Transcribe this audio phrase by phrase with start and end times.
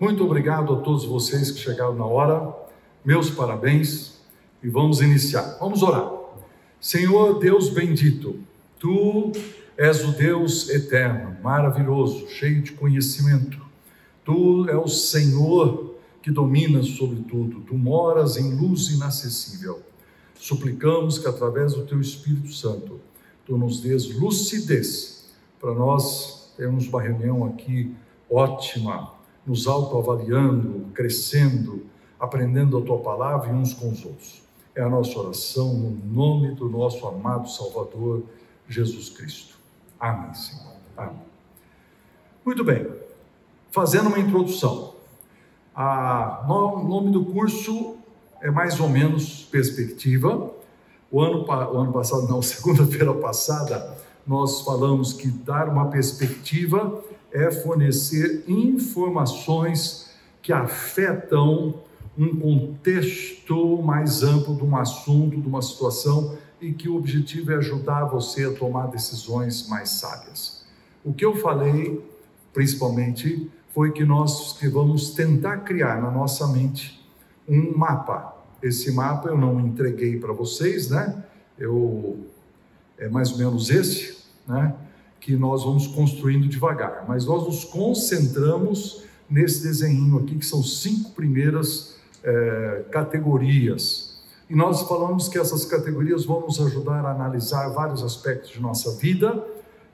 [0.00, 2.56] Muito obrigado a todos vocês que chegaram na hora.
[3.04, 4.18] Meus parabéns
[4.62, 5.58] e vamos iniciar.
[5.60, 6.10] Vamos orar.
[6.80, 8.40] Senhor Deus bendito,
[8.78, 9.30] tu
[9.76, 13.60] és o Deus eterno, maravilhoso, cheio de conhecimento.
[14.24, 17.60] Tu és o Senhor que domina sobre tudo.
[17.60, 19.82] Tu moras em luz inacessível.
[20.34, 22.98] Suplicamos que através do teu Espírito Santo
[23.44, 25.26] tu nos dês lucidez
[25.60, 27.94] para nós termos uma reunião aqui
[28.30, 31.86] ótima, nos autoavaliando, crescendo,
[32.18, 34.42] aprendendo a tua palavra e uns com os outros.
[34.74, 38.22] É a nossa oração no nome do nosso amado Salvador
[38.68, 39.58] Jesus Cristo.
[39.98, 40.74] Amém, Senhor.
[40.96, 41.22] Amém.
[42.44, 42.86] Muito bem,
[43.70, 44.94] fazendo uma introdução.
[45.76, 47.96] o nome do curso
[48.40, 50.50] é mais ou menos perspectiva.
[51.10, 57.50] O ano, o ano passado, não, segunda-feira passada, nós falamos que dar uma perspectiva é
[57.50, 60.10] fornecer informações
[60.42, 61.74] que afetam
[62.18, 67.56] um contexto mais amplo de um assunto, de uma situação, e que o objetivo é
[67.56, 70.64] ajudar você a tomar decisões mais sábias.
[71.04, 72.04] O que eu falei,
[72.52, 77.00] principalmente, foi que nós que vamos tentar criar na nossa mente
[77.48, 78.36] um mapa.
[78.62, 81.24] Esse mapa eu não entreguei para vocês, né?
[81.58, 82.18] Eu
[82.98, 84.74] é mais ou menos esse, né?
[85.20, 87.04] Que nós vamos construindo devagar.
[87.06, 94.18] Mas nós nos concentramos nesse desenho aqui, que são cinco primeiras é, categorias.
[94.48, 98.96] E nós falamos que essas categorias vão nos ajudar a analisar vários aspectos de nossa
[98.96, 99.46] vida.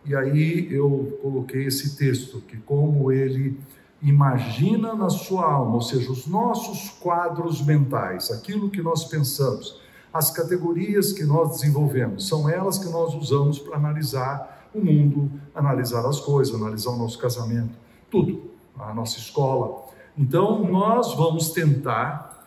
[0.04, 3.58] E aí eu coloquei esse texto, que como ele
[4.00, 9.80] imagina na sua alma, ou seja, os nossos quadros mentais, aquilo que nós pensamos,
[10.12, 16.06] as categorias que nós desenvolvemos, são elas que nós usamos para analisar o mundo, analisar
[16.06, 17.76] as coisas, analisar o nosso casamento,
[18.10, 19.84] tudo, a nossa escola.
[20.16, 22.46] Então, nós vamos tentar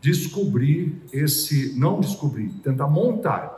[0.00, 3.56] descobrir esse, não descobrir, tentar montar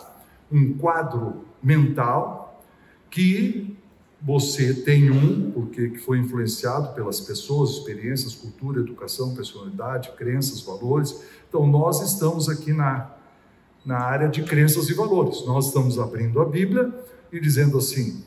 [0.50, 2.62] um quadro mental
[3.10, 3.76] que
[4.22, 11.22] você tem um, porque foi influenciado pelas pessoas, experiências, cultura, educação, personalidade, crenças, valores.
[11.48, 13.10] Então, nós estamos aqui na,
[13.84, 15.44] na área de crenças e valores.
[15.46, 16.92] Nós estamos abrindo a Bíblia
[17.32, 18.24] e dizendo assim: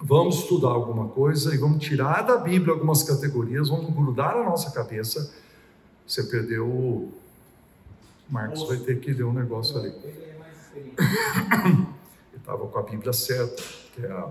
[0.00, 4.70] vamos estudar alguma coisa e vamos tirar da Bíblia algumas categorias, vamos grudar na nossa
[4.70, 5.34] cabeça.
[6.06, 7.12] Você perdeu o.
[8.28, 9.92] Marcos vai ter que ler um negócio ali.
[10.72, 10.94] Ele
[12.36, 13.60] estava com a Bíblia certa,
[13.94, 14.30] que é a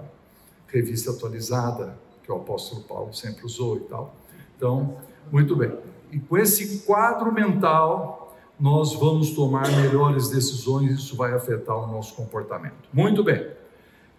[0.67, 4.15] revista atualizada, que o apóstolo Paulo sempre usou e tal.
[4.55, 4.97] Então,
[5.29, 5.77] muito bem.
[6.13, 12.15] E com esse quadro mental, nós vamos tomar melhores decisões, isso vai afetar o nosso
[12.15, 12.87] comportamento.
[12.93, 13.58] Muito bem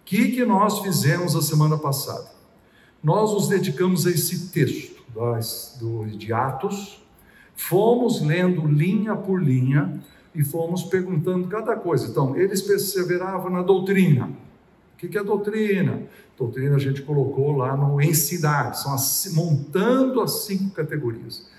[0.05, 2.29] que, que nós fizemos a semana passada?
[3.03, 7.01] Nós nos dedicamos a esse texto das, do, de Atos,
[7.55, 10.01] fomos lendo linha por linha
[10.33, 12.07] e fomos perguntando cada coisa.
[12.07, 14.27] Então, eles perseveravam na doutrina.
[14.27, 16.03] O que, que é doutrina?
[16.37, 21.49] Doutrina a gente colocou lá no ensinar, são as, montando as cinco categorias.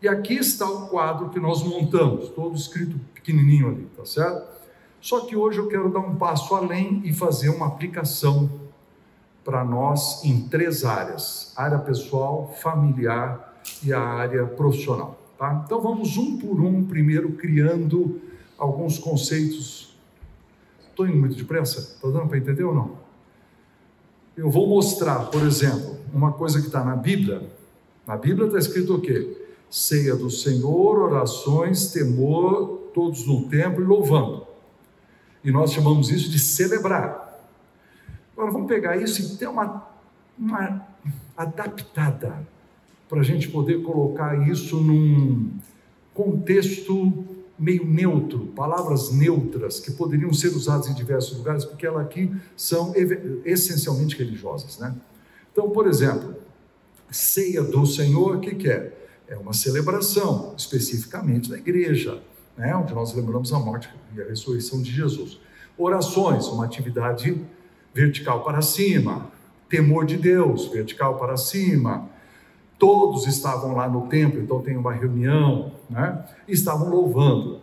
[0.00, 4.57] E aqui está o quadro que nós montamos, todo escrito pequenininho ali, tá certo?
[5.00, 8.50] Só que hoje eu quero dar um passo além e fazer uma aplicação
[9.44, 15.18] para nós em três áreas: área pessoal, familiar e a área profissional.
[15.38, 15.62] Tá?
[15.64, 18.20] Então vamos um por um, primeiro criando
[18.58, 19.96] alguns conceitos.
[20.90, 21.78] Estou indo muito depressa?
[21.78, 22.98] Está dando para entender ou não?
[24.36, 27.48] Eu vou mostrar, por exemplo, uma coisa que está na Bíblia.
[28.06, 29.46] Na Bíblia está escrito o quê?
[29.70, 34.47] Ceia do Senhor, orações, temor, todos no templo e louvando.
[35.48, 37.42] E nós chamamos isso de celebrar.
[38.34, 39.88] Agora vamos pegar isso e ter uma,
[40.38, 40.86] uma
[41.34, 42.46] adaptada
[43.08, 45.50] para a gente poder colocar isso num
[46.12, 47.24] contexto
[47.58, 52.92] meio neutro, palavras neutras que poderiam ser usadas em diversos lugares, porque elas aqui são
[53.42, 54.94] essencialmente religiosas, né?
[55.50, 56.36] Então, por exemplo,
[57.10, 58.92] ceia do Senhor, o que, que é?
[59.26, 62.22] É uma celebração, especificamente da igreja
[62.58, 65.40] né, onde nós lembramos a morte e a ressurreição de Jesus.
[65.78, 67.40] Orações, uma atividade
[67.94, 69.30] vertical para cima,
[69.68, 72.08] temor de Deus, vertical para cima.
[72.76, 76.24] Todos estavam lá no templo, então tem uma reunião, né?
[76.46, 77.60] E estavam louvando.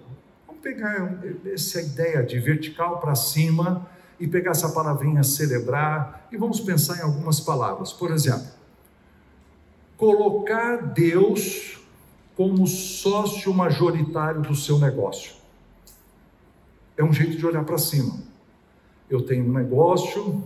[0.47, 3.88] Vamos pegar essa ideia de vertical para cima
[4.19, 7.91] e pegar essa palavrinha celebrar e vamos pensar em algumas palavras.
[7.91, 8.48] Por exemplo,
[9.98, 11.84] colocar Deus
[12.35, 15.33] como sócio majoritário do seu negócio.
[16.97, 18.19] É um jeito de olhar para cima.
[19.09, 20.43] Eu tenho um negócio,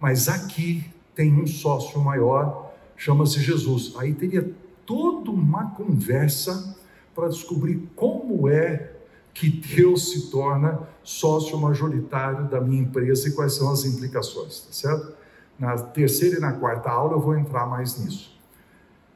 [0.00, 0.84] mas aqui
[1.14, 3.94] tem um sócio maior, chama-se Jesus.
[3.96, 4.50] Aí teria
[4.86, 6.76] toda uma conversa
[7.14, 8.92] para descobrir como é
[9.32, 14.72] que Deus se torna sócio majoritário da minha empresa e quais são as implicações, tá
[14.72, 15.12] certo?
[15.58, 18.39] Na terceira e na quarta aula eu vou entrar mais nisso.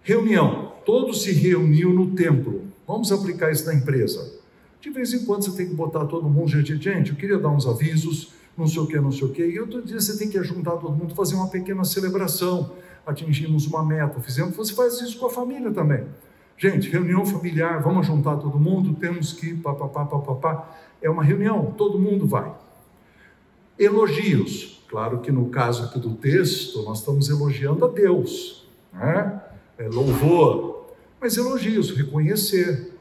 [0.05, 0.75] Reunião.
[0.85, 2.65] Todos se reuniam no templo.
[2.87, 4.35] Vamos aplicar isso na empresa.
[4.79, 7.49] De vez em quando você tem que botar todo mundo, gente, gente, eu queria dar
[7.49, 9.43] uns avisos, não sei o que, não sei o que.
[9.43, 12.73] E outro dia você tem que juntar todo mundo, fazer uma pequena celebração.
[13.07, 14.55] Atingimos uma meta, fizemos.
[14.55, 16.05] Você faz isso com a família também.
[16.59, 20.71] Gente, reunião familiar, vamos juntar todo mundo, temos que papapá, papapá.
[21.01, 22.55] É uma reunião, todo mundo vai.
[23.79, 24.85] Elogios.
[24.87, 29.41] Claro que no caso aqui do texto, nós estamos elogiando a Deus, né?
[29.79, 30.87] É louvor.
[31.21, 32.93] Mas elogios, reconhecer.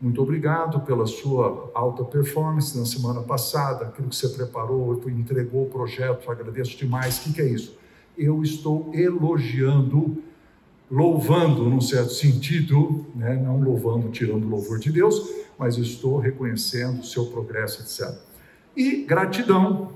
[0.00, 5.70] Muito obrigado pela sua alta performance na semana passada, aquilo que você preparou, entregou o
[5.70, 7.18] projeto, agradeço demais.
[7.18, 7.78] O que, que é isso?
[8.16, 10.22] Eu estou elogiando
[10.90, 13.34] louvando num certo sentido, né?
[13.34, 18.16] não louvando, tirando o louvor de Deus, mas estou reconhecendo o seu progresso, etc.
[18.76, 19.92] E gratidão,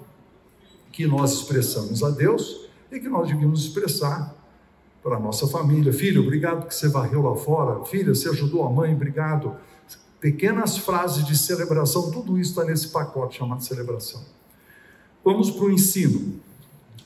[0.91, 4.35] que nós expressamos a Deus e que nós devíamos expressar
[5.03, 5.93] para a nossa família.
[5.93, 7.85] Filho, obrigado que você varreu lá fora.
[7.85, 9.57] Filha, você ajudou a mãe, obrigado.
[10.21, 14.23] Pequenas frases de celebração, tudo isso está nesse pacote chamado celebração.
[15.25, 16.41] Vamos para o ensino.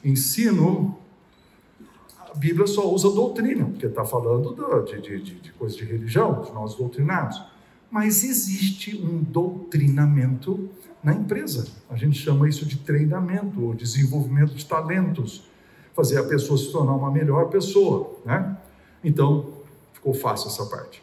[0.05, 0.99] Ensino
[2.33, 4.57] a Bíblia só usa doutrina, porque está falando
[4.87, 7.43] de, de, de, de coisa de religião, de nós doutrinados.
[7.91, 10.71] Mas existe um doutrinamento
[11.05, 11.67] na empresa.
[11.91, 15.45] A gente chama isso de treinamento ou desenvolvimento de talentos,
[15.95, 18.57] fazer a pessoa se tornar uma melhor pessoa, né?
[19.05, 19.47] Então,
[19.93, 21.03] ficou fácil essa parte.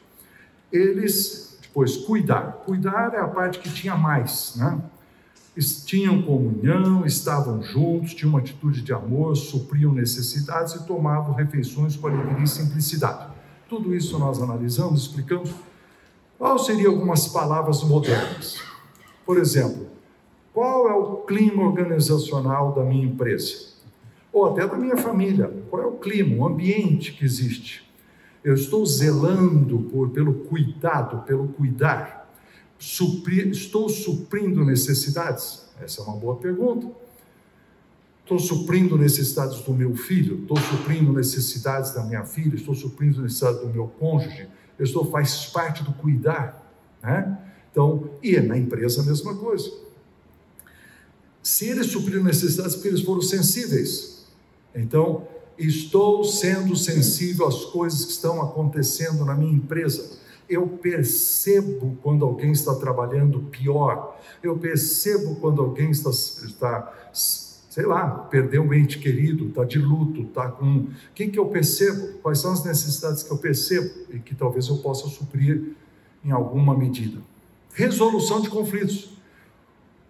[0.72, 2.64] Eles, depois, cuidar.
[2.66, 4.82] Cuidar é a parte que tinha mais, né?
[5.86, 12.08] tinham comunhão, estavam juntos, tinham uma atitude de amor, supriam necessidades e tomavam refeições com
[12.08, 13.34] alegria e simplicidade.
[13.68, 15.52] Tudo isso nós analisamos, explicamos.
[16.38, 18.62] Quais seriam algumas palavras modernas?
[19.26, 19.88] Por exemplo,
[20.54, 23.69] qual é o clima organizacional da minha empresa?
[24.32, 25.52] Ou até da minha família?
[25.70, 27.88] Qual é o clima, o ambiente que existe?
[28.44, 32.20] Eu estou zelando por, pelo cuidado, pelo cuidar
[32.80, 35.66] suprir, estou suprindo necessidades?
[35.82, 36.90] Essa é uma boa pergunta.
[38.24, 43.60] Estou suprindo necessidades do meu filho, estou suprindo necessidades da minha filha, estou suprindo necessidades
[43.62, 44.48] do meu cônjuge,
[44.78, 46.64] eu estou faz parte do cuidar,
[47.02, 47.38] né?
[47.72, 49.72] Então, e na empresa a mesma coisa.
[51.42, 54.19] Se eles supriram necessidades, porque eles foram sensíveis.
[54.74, 55.28] Então,
[55.58, 60.20] estou sendo sensível às coisas que estão acontecendo na minha empresa
[60.50, 67.12] eu percebo quando alguém está trabalhando pior, eu percebo quando alguém está, está
[67.70, 70.78] sei lá, perdeu um ente querido, está de luto, está com.
[70.80, 72.18] O que, que eu percebo?
[72.24, 75.76] Quais são as necessidades que eu percebo e que talvez eu possa suprir
[76.26, 77.20] em alguma medida?
[77.76, 79.12] Resolução de conflitos.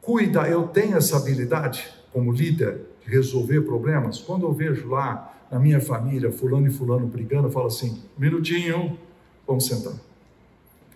[0.01, 4.19] Cuida, eu tenho essa habilidade como líder de resolver problemas.
[4.19, 8.97] Quando eu vejo lá na minha família, fulano e fulano brigando, eu falo assim: minutinho,
[9.45, 9.93] vamos sentar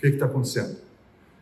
[0.09, 0.77] que está acontecendo?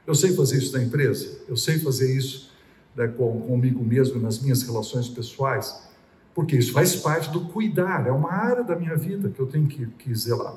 [0.05, 2.51] Eu sei fazer isso na empresa, eu sei fazer isso
[2.95, 5.89] né, com, comigo mesmo, nas minhas relações pessoais,
[6.33, 9.67] porque isso faz parte do cuidar, é uma área da minha vida que eu tenho
[9.67, 10.55] que, que zelar.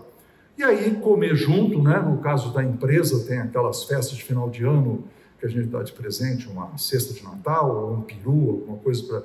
[0.56, 1.98] E aí, comer junto, né?
[1.98, 5.04] no caso da empresa, tem aquelas festas de final de ano
[5.40, 9.02] que a gente dá de presente, uma cesta de Natal, ou um peru, alguma coisa
[9.02, 9.24] para.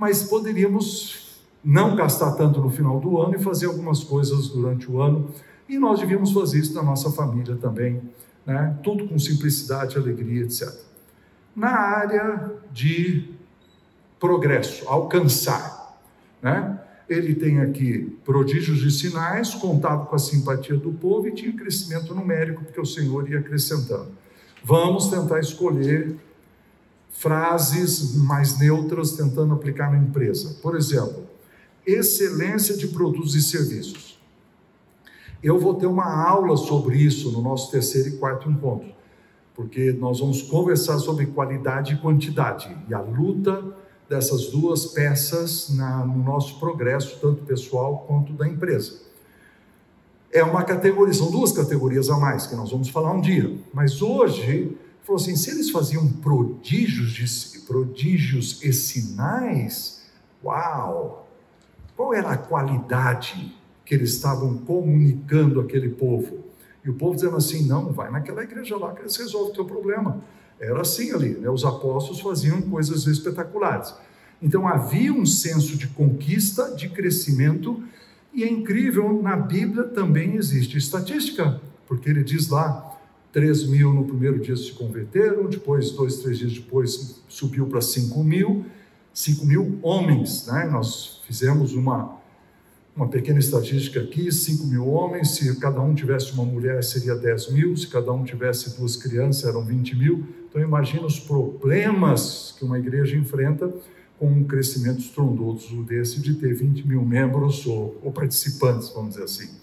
[0.00, 4.98] Mas poderíamos não gastar tanto no final do ano e fazer algumas coisas durante o
[4.98, 5.28] ano
[5.68, 8.00] e nós devíamos fazer isso na nossa família também,
[8.46, 8.78] né?
[8.82, 10.72] tudo com simplicidade, alegria, etc.
[11.54, 13.28] Na área de
[14.18, 16.00] progresso, alcançar,
[16.42, 16.80] né?
[17.06, 22.14] ele tem aqui prodígios de sinais, contava com a simpatia do povo e tinha crescimento
[22.14, 24.08] numérico, porque o Senhor ia acrescentando.
[24.64, 26.16] Vamos tentar escolher
[27.10, 30.56] frases mais neutras, tentando aplicar na empresa.
[30.62, 31.24] Por exemplo,
[31.86, 34.18] excelência de produtos e serviços.
[35.42, 38.92] Eu vou ter uma aula sobre isso no nosso terceiro e quarto encontro,
[39.54, 43.64] porque nós vamos conversar sobre qualidade e quantidade e a luta
[44.08, 49.00] dessas duas peças na, no nosso progresso, tanto pessoal quanto da empresa.
[50.32, 54.02] É uma categoria, são duas categorias a mais que nós vamos falar um dia, mas
[54.02, 60.02] hoje falou assim: se eles faziam prodígios, de, prodígios e sinais,
[60.44, 61.28] uau!
[61.96, 63.54] Qual era a qualidade
[63.90, 66.44] que eles estavam comunicando aquele povo.
[66.84, 69.64] E o povo dizendo assim: não, vai naquela igreja lá que eles resolvem o teu
[69.64, 70.22] problema.
[70.60, 71.50] Era assim ali, né?
[71.50, 73.92] os apóstolos faziam coisas espetaculares.
[74.40, 77.82] Então havia um senso de conquista, de crescimento,
[78.32, 82.89] E é incrível, na Bíblia também existe estatística, porque ele diz lá:
[83.32, 88.22] 3 mil no primeiro dia se converteram, depois, dois, três dias depois, subiu para 5
[88.24, 88.64] mil,
[89.14, 90.46] 5 mil homens.
[90.46, 90.68] Né?
[90.70, 92.16] Nós fizemos uma,
[92.94, 97.52] uma pequena estatística aqui: 5 mil homens, se cada um tivesse uma mulher, seria 10
[97.52, 100.26] mil, se cada um tivesse duas crianças, eram 20 mil.
[100.48, 103.72] Então, imagina os problemas que uma igreja enfrenta
[104.18, 109.24] com um crescimento estrondoso desse, de ter 20 mil membros ou, ou participantes, vamos dizer
[109.24, 109.59] assim.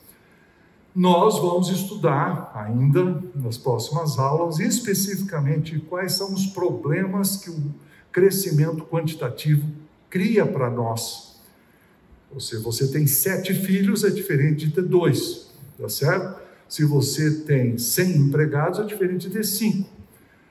[0.98, 7.72] Nós vamos estudar ainda nas próximas aulas, especificamente, quais são os problemas que o
[8.12, 9.64] crescimento quantitativo
[10.10, 11.40] cria para nós.
[12.34, 16.42] Ou seja, você tem sete filhos, é diferente de ter dois, tá certo?
[16.68, 19.88] Se você tem 100 empregados, é diferente de ter cinco.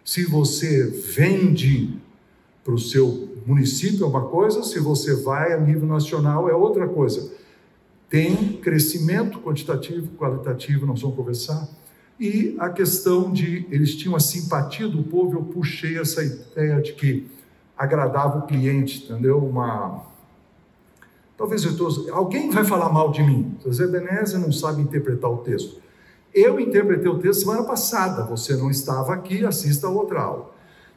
[0.04, 2.00] Se você vende
[2.62, 6.86] para o seu município é uma coisa, se você vai a nível nacional é outra
[6.86, 7.34] coisa.
[8.08, 11.68] Tem crescimento quantitativo, qualitativo, nós vamos conversar.
[12.18, 16.94] E a questão de eles tinham a simpatia do povo, eu puxei essa ideia de
[16.94, 17.28] que
[17.76, 19.38] agradava o cliente, entendeu?
[19.38, 20.06] Uma
[21.36, 22.10] talvez eu tô...
[22.12, 23.56] alguém vai falar mal de mim.
[23.64, 25.82] O Zé Beneze não sabe interpretar o texto.
[26.32, 30.54] Eu interpretei o texto semana passada, você não estava aqui, assista a outra aula.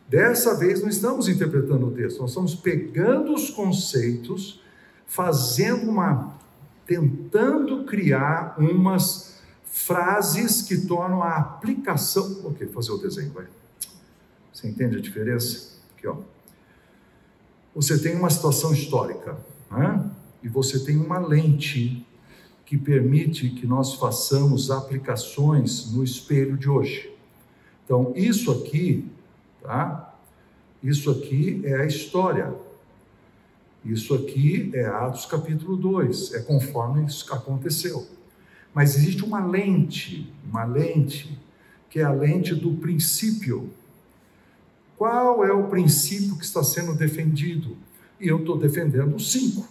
[0.07, 4.61] Dessa vez não estamos interpretando o texto, nós estamos pegando os conceitos,
[5.05, 6.33] fazendo uma
[6.89, 12.41] tentando criar umas frases que tornam a aplicação.
[12.46, 13.46] Ok, fazer o desenho, vai.
[14.51, 15.77] Você entende a diferença?
[15.96, 16.17] Aqui, ó.
[17.75, 19.38] Você tem uma situação histórica,
[19.69, 20.10] né?
[20.41, 22.03] E você tem uma lente
[22.65, 27.13] que permite que nós façamos aplicações no espelho de hoje.
[27.86, 29.08] Então, isso aqui
[29.62, 30.15] Tá?
[30.81, 32.53] Isso aqui é a história.
[33.83, 38.05] Isso aqui é Atos capítulo 2, é conforme isso aconteceu.
[38.74, 41.38] Mas existe uma lente, uma lente,
[41.89, 43.69] que é a lente do princípio.
[44.98, 47.77] Qual é o princípio que está sendo defendido?
[48.19, 49.67] E eu estou defendendo cinco.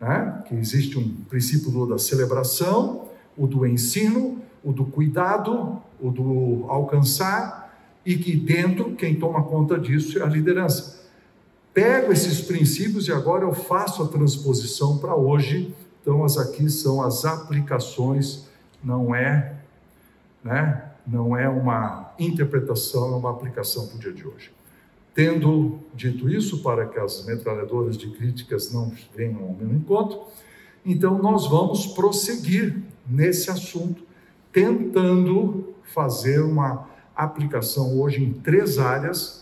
[0.00, 0.42] Né?
[0.48, 7.62] Que existe um princípio da celebração, o do ensino, o do cuidado, o do alcançar
[8.04, 11.01] e que dentro quem toma conta disso é a liderança.
[11.74, 15.74] Pego esses princípios e agora eu faço a transposição para hoje.
[16.00, 18.46] Então, as aqui são as aplicações,
[18.84, 19.54] não é,
[20.44, 20.90] né?
[21.06, 24.52] Não é uma interpretação, é uma aplicação para o dia de hoje.
[25.14, 30.20] Tendo dito isso, para que as metralhadoras de críticas não venham ao meu encontro,
[30.84, 34.02] então nós vamos prosseguir nesse assunto,
[34.52, 39.41] tentando fazer uma aplicação hoje em três áreas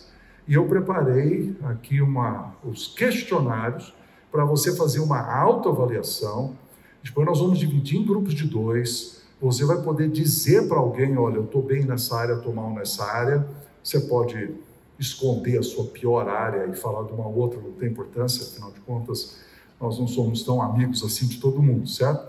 [0.50, 3.94] e eu preparei aqui uma, os questionários
[4.32, 6.56] para você fazer uma autoavaliação.
[7.04, 9.22] Depois nós vamos dividir em grupos de dois.
[9.40, 13.04] Você vai poder dizer para alguém: olha, eu estou bem nessa área, estou mal nessa
[13.04, 13.46] área.
[13.80, 14.50] Você pode
[14.98, 18.80] esconder a sua pior área e falar de uma outra, não tem importância, afinal de
[18.80, 19.38] contas,
[19.80, 22.28] nós não somos tão amigos assim de todo mundo, certo?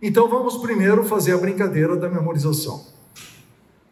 [0.00, 2.96] Então vamos primeiro fazer a brincadeira da memorização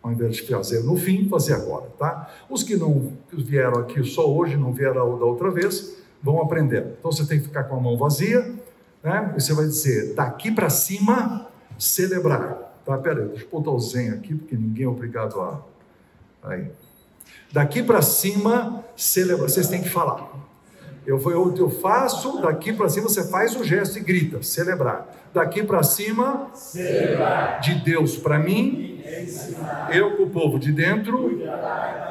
[0.07, 2.31] ao invés de fazer no fim, fazer agora, tá?
[2.49, 6.95] Os que não vieram aqui só hoje, não vieram da outra vez, vão aprender.
[6.99, 8.55] Então você tem que ficar com a mão vazia,
[9.03, 9.35] né?
[9.37, 12.79] E você vai dizer, daqui para cima, celebrar.
[12.85, 15.61] Tá, pera aí, deixa eu botar o zen aqui, porque ninguém é obrigado a.
[16.45, 16.71] Aí.
[17.53, 19.49] Daqui para cima, celebrar.
[19.49, 20.31] Vocês têm que falar.
[21.05, 25.09] Eu, eu, eu faço, daqui para cima você faz o gesto e grita, celebrar.
[25.35, 27.61] Daqui para cima, celebrar.
[27.61, 28.96] de Deus para mim,
[29.93, 31.41] eu com o povo de dentro,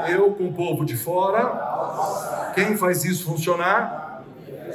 [0.09, 2.51] eu com o povo de fora.
[2.53, 4.23] Quem faz isso funcionar?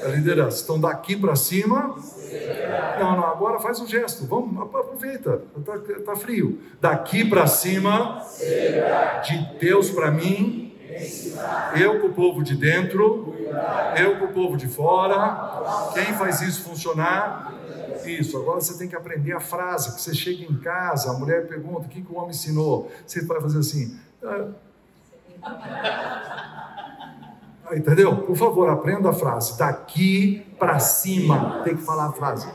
[0.04, 0.62] A liderança.
[0.62, 1.94] Então daqui para cima.
[2.98, 4.26] Não, não, agora faz um gesto.
[4.26, 5.42] Vamos, aproveita.
[5.58, 6.60] Está tá frio.
[6.80, 8.22] Daqui para cima.
[9.24, 10.74] De Deus para mim.
[11.78, 13.34] Eu com o povo de dentro.
[13.98, 15.90] Eu com o povo de fora.
[15.92, 17.52] Quem faz isso funcionar?
[18.04, 21.46] Isso, agora você tem que aprender a frase, que você chega em casa, a mulher
[21.46, 22.90] pergunta, o que, que o homem ensinou?
[23.06, 23.98] Você vai fazer assim.
[24.22, 24.48] Ah,
[27.74, 28.16] entendeu?
[28.18, 29.58] Por favor, aprenda a frase.
[29.58, 32.48] Daqui para cima, tem que falar a frase.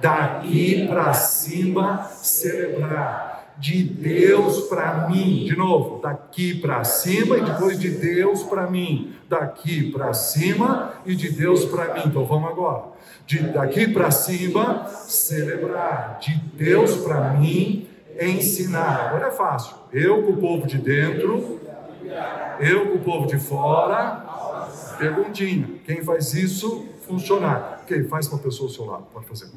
[0.00, 5.44] Daqui para cima, celebrar de Deus para mim.
[5.44, 9.14] De novo, daqui para cima e depois de Deus para mim.
[9.28, 12.02] Daqui para cima e de Deus para mim.
[12.06, 12.95] Então vamos agora.
[13.26, 16.18] De daqui para cima, celebrar.
[16.20, 17.88] De Deus para mim,
[18.20, 19.08] ensinar.
[19.08, 19.76] Agora é fácil.
[19.92, 21.60] Eu com o povo de dentro,
[22.60, 24.24] eu com o povo de fora.
[24.98, 27.80] Perguntinha: quem faz isso funcionar?
[27.82, 29.48] Ok, faz para a pessoa ao seu lado, pode fazer.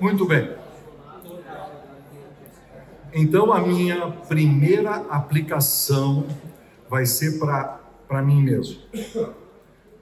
[0.00, 0.56] Muito bem.
[3.12, 6.26] Então, a minha primeira aplicação
[6.88, 8.80] vai ser para mim mesmo.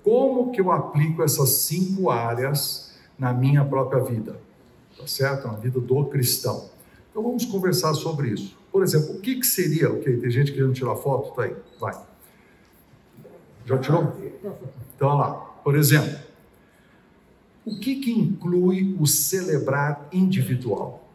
[0.04, 4.40] Como que eu aplico essas cinco áreas na minha própria vida?
[4.96, 5.48] Tá certo?
[5.48, 6.70] Na vida do cristão.
[7.10, 8.56] Então, vamos conversar sobre isso.
[8.70, 9.90] Por exemplo, o que, que seria?
[9.90, 11.34] Ok, tem gente querendo tirar foto?
[11.34, 11.98] Tá aí, vai.
[13.64, 14.14] Já tirou?
[14.94, 15.34] Então, olha lá.
[15.62, 16.18] Por exemplo,
[17.64, 21.06] o que, que inclui o celebrar individual?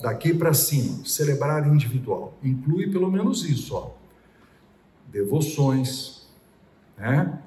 [0.00, 2.38] Daqui para cima, celebrar individual.
[2.42, 3.90] Inclui pelo menos isso, ó.
[5.08, 6.28] Devoções,
[6.96, 7.42] né?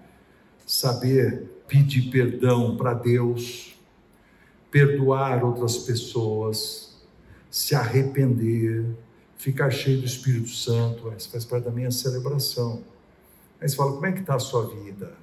[0.65, 3.75] Saber pedir perdão para Deus,
[4.69, 7.01] perdoar outras pessoas,
[7.49, 8.85] se arrepender,
[9.37, 12.83] ficar cheio do Espírito Santo, isso faz parte da minha celebração.
[13.61, 15.13] Aí você fala, como é que está a sua vida?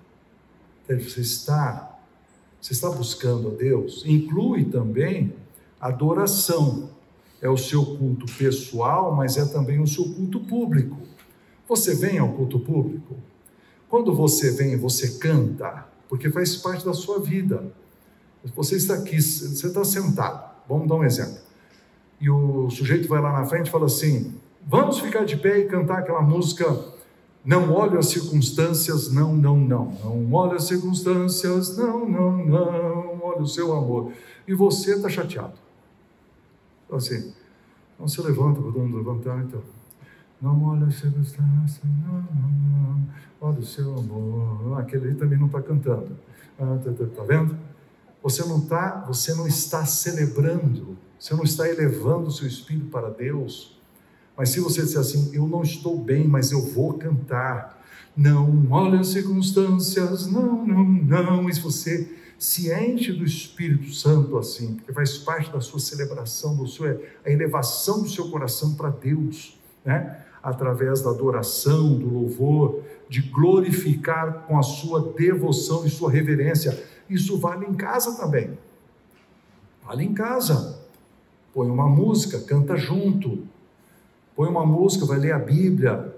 [0.86, 1.98] Você está
[2.60, 4.02] você está buscando a Deus?
[4.04, 5.32] Inclui também
[5.80, 6.90] adoração.
[7.40, 10.98] É o seu culto pessoal, mas é também o seu culto público.
[11.68, 13.14] Você vem ao culto público?
[13.88, 17.72] Quando você vem, você canta, porque faz parte da sua vida.
[18.56, 20.50] Você está aqui, você está sentado.
[20.68, 21.38] Vamos dar um exemplo.
[22.20, 24.34] E o sujeito vai lá na frente e fala assim:
[24.66, 26.66] Vamos ficar de pé e cantar aquela música
[27.44, 29.92] não olho as circunstâncias, não, não, não.
[30.04, 33.20] Não olho as circunstâncias, não, não, não.
[33.22, 34.12] Olha o seu amor.
[34.46, 35.54] E você está chateado.
[36.84, 37.32] Então, assim,
[37.98, 39.62] não se levanta, vamos levantar então.
[40.40, 43.08] Não olha as circunstâncias, não, não, não.
[43.40, 44.76] Olha o seu amor.
[44.76, 46.16] Ah, aquele ali também não está cantando.
[46.58, 47.56] Ah, tá, tá, tá vendo?
[48.22, 53.10] Você não está, você não está celebrando, você não está elevando o seu espírito para
[53.10, 53.77] Deus.
[54.38, 57.76] Mas se você disser assim, eu não estou bem, mas eu vou cantar.
[58.16, 61.50] Não olha as circunstâncias, não, não, não.
[61.50, 66.68] E você se enche do Espírito Santo assim, porque faz parte da sua celebração, do
[66.68, 66.86] seu,
[67.26, 70.22] a elevação do seu coração para Deus, né?
[70.40, 76.80] através da adoração, do louvor, de glorificar com a sua devoção e sua reverência.
[77.10, 78.56] Isso vale em casa também.
[79.84, 80.78] Vale em casa.
[81.52, 83.48] Põe uma música, canta junto,
[84.38, 86.14] põe uma música, vai ler a Bíblia.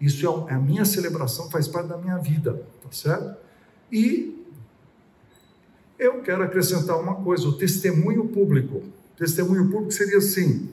[0.00, 3.36] Isso é, é a minha celebração, faz parte da minha vida, tá certo?
[3.90, 4.46] E
[5.98, 8.84] eu quero acrescentar uma coisa: o testemunho público.
[9.16, 10.70] Testemunho público seria assim: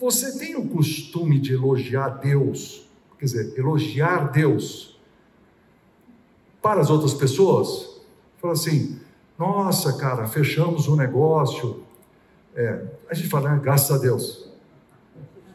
[0.00, 4.98] você tem o costume de elogiar Deus, quer dizer, elogiar Deus
[6.62, 8.00] para as outras pessoas?
[8.40, 8.98] Fala assim:
[9.38, 11.84] nossa, cara, fechamos um negócio.
[12.56, 14.43] É, a gente fala, né, graças a Deus.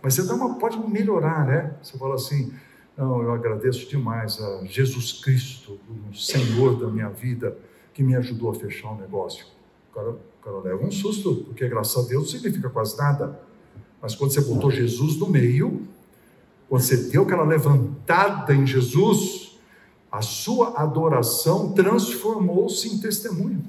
[0.01, 1.75] Mas você dá uma, pode melhorar, né?
[1.81, 2.53] Você fala assim:
[2.97, 5.79] não, eu agradeço demais a Jesus Cristo,
[6.11, 7.57] o Senhor da minha vida,
[7.93, 9.45] que me ajudou a fechar o um negócio.
[9.91, 13.39] O cara, o cara leva um susto, porque graças a Deus não significa quase nada.
[14.01, 15.87] Mas quando você botou Jesus no meio,
[16.67, 19.59] quando você deu aquela levantada em Jesus,
[20.11, 23.63] a sua adoração transformou-se em testemunho.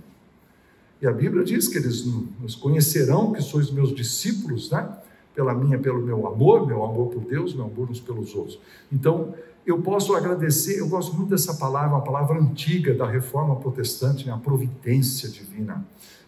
[1.00, 4.88] E a Bíblia diz que eles nos conhecerão que sois meus discípulos, né?
[5.34, 8.58] Pela minha, pelo meu amor, meu amor por Deus, meu amor uns pelos outros.
[8.92, 14.26] Então, eu posso agradecer, eu gosto muito dessa palavra, uma palavra antiga da reforma protestante,
[14.26, 14.32] né?
[14.32, 15.84] a providência divina.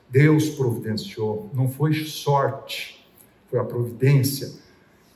[0.09, 3.05] Deus providenciou, não foi sorte,
[3.51, 4.53] foi a providência.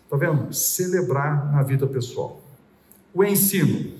[0.04, 0.52] Está vendo?
[0.52, 2.40] Celebrar na vida pessoal.
[3.12, 3.94] O ensino.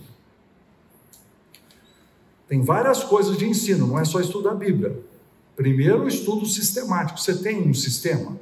[2.49, 4.99] Tem várias coisas de ensino, não é só estudar a Bíblia.
[5.57, 7.19] Primeiro, o estudo sistemático.
[7.19, 8.39] Você tem um sistema?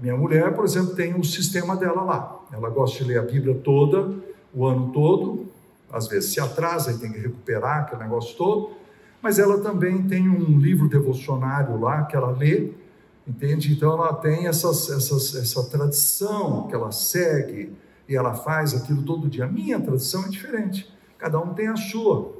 [0.00, 2.40] Minha mulher, por exemplo, tem um sistema dela lá.
[2.50, 4.14] Ela gosta de ler a Bíblia toda,
[4.54, 5.46] o ano todo,
[5.92, 8.70] às vezes se atrasa e tem que recuperar aquele negócio todo,
[9.20, 12.70] mas ela também tem um livro devocionário lá que ela lê,
[13.26, 13.72] entende?
[13.72, 17.72] Então ela tem essas, essas, essa tradição que ela segue
[18.08, 19.44] e ela faz aquilo todo dia.
[19.44, 22.32] A minha tradição é diferente, cada um tem a sua.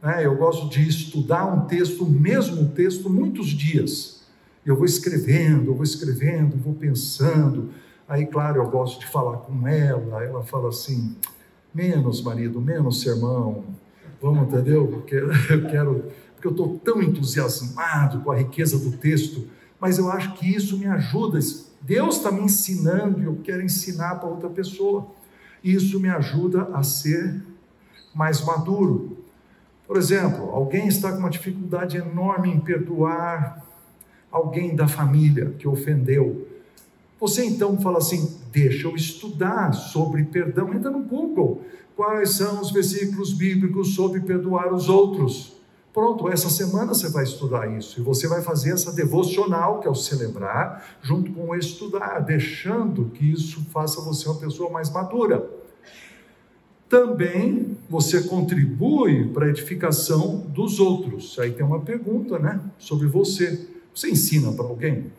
[0.00, 0.24] Né?
[0.24, 4.13] Eu gosto de estudar um texto, o mesmo texto, muitos dias
[4.64, 7.70] eu vou escrevendo, eu vou escrevendo, vou pensando.
[8.08, 10.22] Aí, claro, eu gosto de falar com ela.
[10.24, 11.16] Ela fala assim:
[11.72, 13.64] menos marido, menos sermão.
[14.20, 14.86] Vamos, entendeu?
[14.88, 15.16] Porque
[15.50, 19.48] eu quero, porque eu estou tão entusiasmado com a riqueza do texto.
[19.80, 21.38] mas eu acho que isso me ajuda.
[21.82, 25.06] Deus está me ensinando e eu quero ensinar para outra pessoa.
[25.62, 27.42] Isso me ajuda a ser
[28.14, 29.18] mais maduro.
[29.86, 33.62] Por exemplo, alguém está com uma dificuldade enorme em perdoar
[34.34, 36.48] alguém da família que ofendeu.
[37.20, 40.74] Você então fala assim: deixa eu estudar sobre perdão.
[40.74, 41.62] Entra no Google.
[41.94, 45.54] Quais são os versículos bíblicos sobre perdoar os outros?
[45.92, 49.90] Pronto, essa semana você vai estudar isso e você vai fazer essa devocional, que é
[49.90, 55.48] o celebrar, junto com o estudar, deixando que isso faça você uma pessoa mais madura.
[56.88, 61.38] Também você contribui para a edificação dos outros.
[61.38, 63.73] Aí tem uma pergunta, né, sobre você.
[63.94, 65.12] Você ensina para alguém?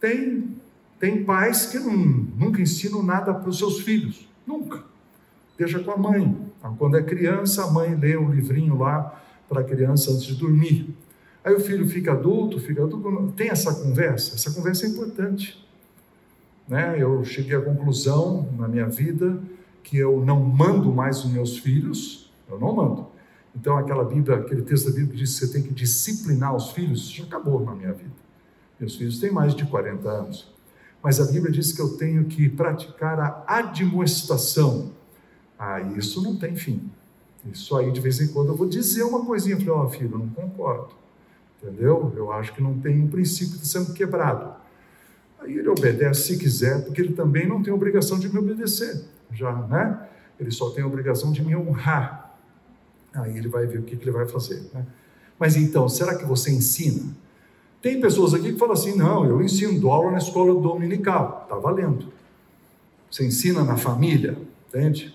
[0.00, 0.56] Tem,
[0.98, 4.84] tem pais que não, nunca ensinam nada para os seus filhos, nunca.
[5.58, 6.36] Deixa com a mãe.
[6.78, 10.94] Quando é criança, a mãe lê um livrinho lá para a criança antes de dormir.
[11.44, 14.34] Aí o filho fica adulto, fica adulto, tem essa conversa.
[14.34, 15.62] Essa conversa é importante.
[16.68, 16.96] Né?
[16.98, 19.40] Eu cheguei à conclusão na minha vida
[19.82, 23.11] que eu não mando mais os meus filhos, eu não mando.
[23.54, 26.70] Então, aquela Bíblia, aquele texto da Bíblia que diz que você tem que disciplinar os
[26.72, 28.14] filhos, já acabou na minha vida.
[28.80, 30.52] Meus filhos têm mais de 40 anos.
[31.02, 34.92] Mas a Bíblia diz que eu tenho que praticar a admoestação.
[35.58, 36.90] Ah, isso não tem fim.
[37.52, 39.56] Isso aí, de vez em quando, eu vou dizer uma coisinha.
[39.56, 40.94] Falei, ó, oh, filho, não concordo.
[41.60, 42.12] Entendeu?
[42.16, 44.54] Eu acho que não tem um princípio de sendo quebrado.
[45.40, 49.04] Aí ele obedece se quiser, porque ele também não tem obrigação de me obedecer.
[49.32, 50.08] Já, né?
[50.38, 52.21] Ele só tem obrigação de me honrar.
[53.14, 54.62] Aí ele vai ver o que, ele vai fazer.
[54.72, 54.86] Né?
[55.38, 57.14] Mas então, será que você ensina?
[57.80, 61.56] Tem pessoas aqui que falam assim: não, eu ensino, dou aula na escola dominical, está
[61.56, 62.12] valendo.
[63.10, 65.14] Você ensina na família, entende?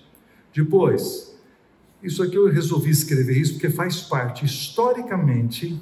[0.54, 1.34] Depois,
[2.02, 5.80] isso aqui eu resolvi escrever isso porque faz parte, historicamente,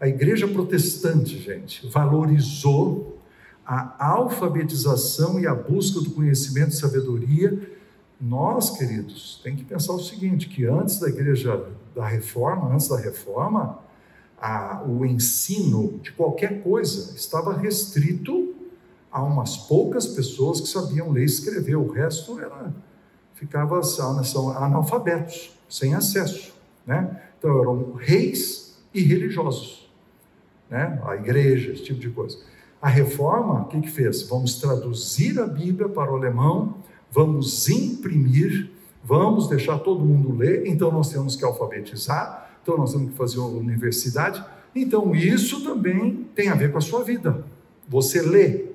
[0.00, 3.18] a igreja protestante, gente, valorizou
[3.66, 7.75] a alfabetização e a busca do conhecimento e sabedoria
[8.20, 12.98] nós, queridos, tem que pensar o seguinte: que antes da igreja da reforma, antes da
[12.98, 13.78] reforma,
[14.40, 18.54] a, o ensino de qualquer coisa estava restrito
[19.10, 22.72] a umas poucas pessoas que sabiam ler e escrever, o resto era
[23.34, 26.54] ficava são analfabetos, sem acesso,
[26.86, 27.22] né?
[27.38, 29.90] Então eram reis e religiosos,
[30.70, 31.00] né?
[31.04, 32.38] A igreja, esse tipo de coisa.
[32.80, 34.22] A reforma, o que que fez?
[34.22, 36.76] Vamos traduzir a Bíblia para o alemão
[37.16, 38.68] vamos imprimir,
[39.02, 43.38] vamos deixar todo mundo ler, então nós temos que alfabetizar, então nós temos que fazer
[43.38, 44.44] uma universidade.
[44.74, 47.42] Então isso também tem a ver com a sua vida.
[47.88, 48.66] Você lê?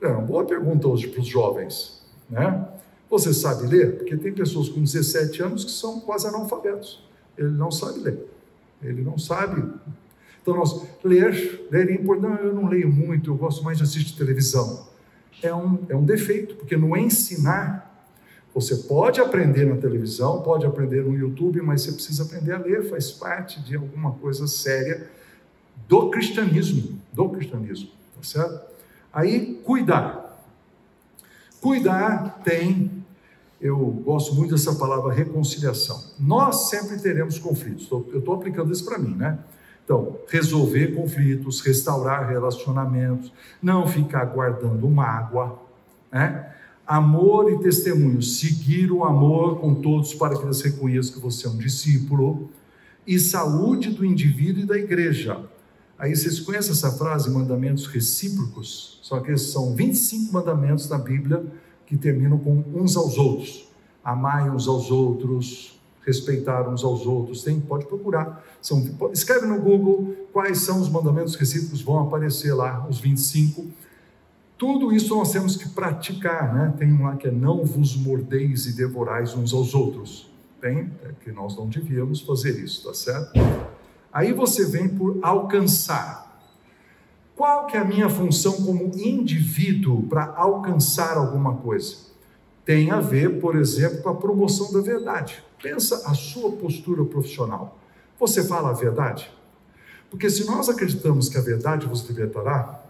[0.00, 2.68] É uma boa pergunta hoje para os jovens, né?
[3.08, 3.98] Você sabe ler?
[3.98, 7.06] Porque tem pessoas com 17 anos que são quase analfabetos.
[7.38, 8.26] Ele não sabe ler.
[8.82, 9.62] Ele não sabe.
[10.40, 12.40] Então, nós, ler, ler é importante.
[12.40, 14.90] Não, eu não leio muito, eu gosto mais de assistir televisão
[15.42, 17.90] é um, é um defeito, porque no ensinar,
[18.54, 22.88] você pode aprender na televisão, pode aprender no YouTube, mas você precisa aprender a ler,
[22.88, 25.10] faz parte de alguma coisa séria
[25.88, 28.60] do cristianismo, do cristianismo, tá certo?
[29.12, 30.42] Aí, cuidar.
[31.60, 33.04] Cuidar tem,
[33.60, 36.02] eu gosto muito dessa palavra reconciliação.
[36.18, 39.38] Nós sempre teremos conflitos, eu estou aplicando isso para mim, né?
[39.84, 45.58] Então, resolver conflitos, restaurar relacionamentos, não ficar guardando mágoa,
[46.10, 46.50] né?
[46.86, 51.50] Amor e testemunho, seguir o amor com todos para que eles reconheçam que você é
[51.50, 52.50] um discípulo,
[53.06, 55.40] e saúde do indivíduo e da igreja.
[55.98, 58.98] Aí vocês conhecem essa frase, mandamentos recíprocos?
[59.02, 61.44] Só que são 25 mandamentos na Bíblia
[61.86, 63.68] que terminam com uns aos outros.
[64.02, 67.42] Amai uns aos outros, respeitar uns aos outros.
[67.42, 68.44] Tem, pode procurar.
[68.60, 73.66] São, escreve no Google quais são os mandamentos recíprocos, vão aparecer lá, os 25.
[74.56, 76.74] Tudo isso nós temos que praticar, né?
[76.78, 80.30] Tem um lá que é não vos mordeis e devorais uns aos outros.
[80.60, 83.32] Tem, é que nós não devíamos fazer isso, tá certo?
[84.12, 86.30] Aí você vem por alcançar.
[87.34, 92.11] Qual que é a minha função como indivíduo para alcançar alguma coisa?
[92.64, 95.42] Tem a ver, por exemplo, com a promoção da verdade.
[95.60, 97.78] Pensa a sua postura profissional.
[98.18, 99.30] Você fala a verdade?
[100.10, 102.84] Porque se nós acreditamos que a verdade vos libertará,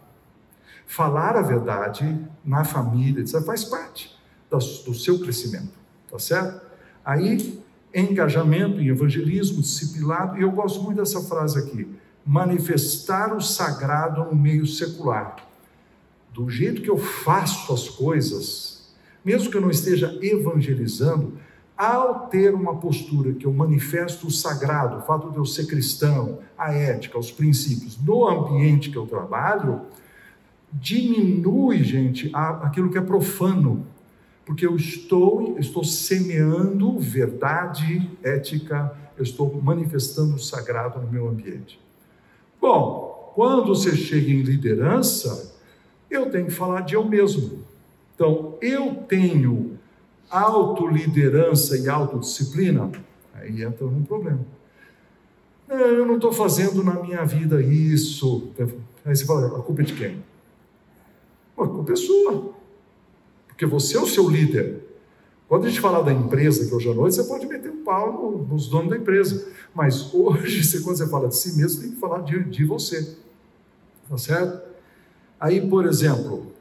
[0.86, 4.14] falar a verdade na família, faz parte
[4.50, 5.72] do seu crescimento,
[6.10, 6.60] tá certo?
[7.04, 7.62] Aí,
[7.94, 11.88] engajamento em evangelismo, discipulado, e eu gosto muito dessa frase aqui:
[12.26, 15.36] manifestar o sagrado no meio secular.
[16.32, 18.71] Do jeito que eu faço as coisas,
[19.24, 21.38] mesmo que eu não esteja evangelizando,
[21.74, 26.38] Ao ter uma postura que eu manifesto o sagrado, o fato de eu ser cristão,
[26.56, 29.80] a ética, os princípios, no ambiente que eu trabalho,
[30.72, 33.84] diminui, gente, aquilo que é profano,
[34.44, 41.80] porque eu estou, estou semeando verdade, ética, eu estou manifestando o sagrado no meu ambiente.
[42.60, 45.56] Bom, quando você chega em liderança,
[46.10, 47.61] eu tenho que falar de eu mesmo.
[48.14, 49.78] Então, eu tenho
[50.30, 52.90] autoliderança e autodisciplina,
[53.34, 54.40] aí entra um problema.
[55.68, 58.50] Eu não estou fazendo na minha vida isso.
[59.04, 60.22] Aí você fala, a culpa é de quem?
[61.56, 62.52] a culpa é sua.
[63.46, 64.82] Porque você é o seu líder.
[65.48, 68.46] Quando a gente falar da empresa, que hoje à noite, você pode meter um pau
[68.48, 69.46] nos donos da empresa.
[69.74, 73.16] Mas hoje, quando você fala de si mesmo, tem que falar de, de você.
[74.08, 74.62] Tá certo?
[75.38, 76.51] Aí, por exemplo,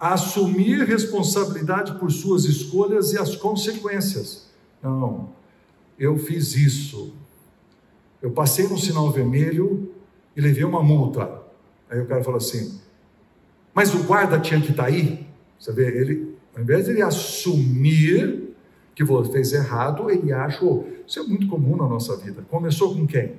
[0.00, 4.48] assumir responsabilidade por suas escolhas e as consequências.
[4.82, 5.28] Não,
[5.98, 7.12] eu fiz isso.
[8.22, 9.92] Eu passei no sinal vermelho
[10.34, 11.42] e levei uma multa.
[11.90, 12.80] Aí o cara fala assim:
[13.74, 15.26] Mas o guarda tinha que estar tá aí?
[15.58, 18.54] Você vê, ele, ao invés de ele assumir
[18.94, 20.88] que você fez errado, ele achou.
[21.06, 22.42] Isso é muito comum na nossa vida.
[22.48, 23.34] Começou com quem?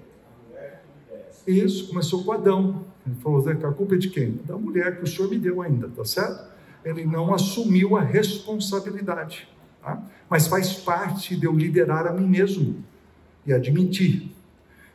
[1.47, 2.86] Isso, começou com Adão.
[3.05, 4.39] Ele falou: a culpa é de quem?
[4.45, 6.51] Da mulher que o Senhor me deu ainda, tá certo?
[6.83, 9.47] ele não assumiu a responsabilidade.
[9.81, 10.01] Tá?
[10.29, 12.83] Mas faz parte de eu liderar a mim mesmo
[13.45, 14.31] e admitir.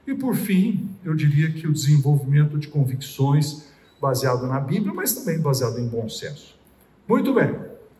[0.07, 3.69] E por fim, eu diria que o desenvolvimento de convicções
[4.01, 6.57] baseado na Bíblia, mas também baseado em bom senso.
[7.09, 7.57] Muito bem,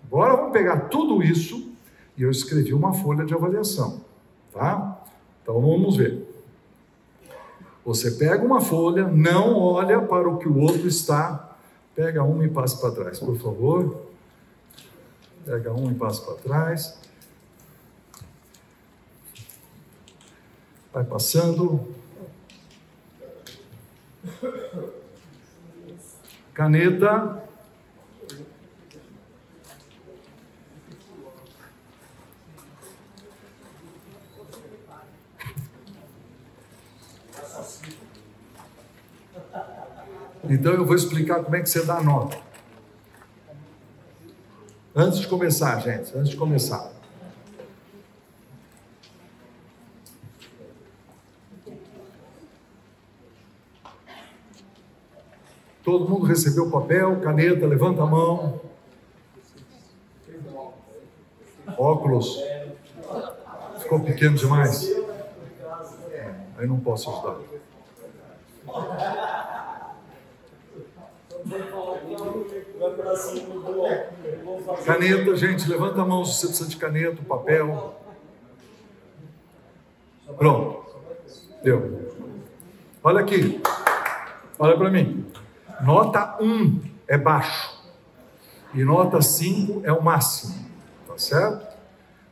[0.07, 1.73] agora vamos pegar tudo isso
[2.17, 4.05] e eu escrevi uma folha de avaliação,
[4.53, 5.05] tá?
[5.43, 6.26] Então vamos ver.
[7.87, 11.47] Você pega uma folha, não olha para o que o outro está
[11.97, 14.03] Pega uma e passa para trás, por favor.
[15.47, 17.01] Pega uma e passa para trás.
[20.93, 21.89] Vai passando.
[26.53, 27.46] Caneta.
[40.49, 42.39] Então eu vou explicar como é que você dá nota.
[44.95, 46.91] Antes de começar, gente, antes de começar.
[55.85, 58.61] Todo mundo recebeu papel, caneta, levanta a mão.
[61.79, 62.43] Óculos.
[63.79, 64.91] Ficou pequeno demais?
[66.59, 67.37] Aí não posso ajudar.
[74.85, 77.95] Caneta, gente, levanta a mão se você precisa de caneta, papel.
[80.37, 80.85] Pronto.
[81.63, 82.13] Deu.
[83.03, 83.61] Olha aqui.
[84.59, 85.27] Olha para mim.
[85.83, 87.77] Nota 1 é baixo.
[88.75, 90.55] E nota 5 é o máximo.
[91.07, 91.67] Tá certo?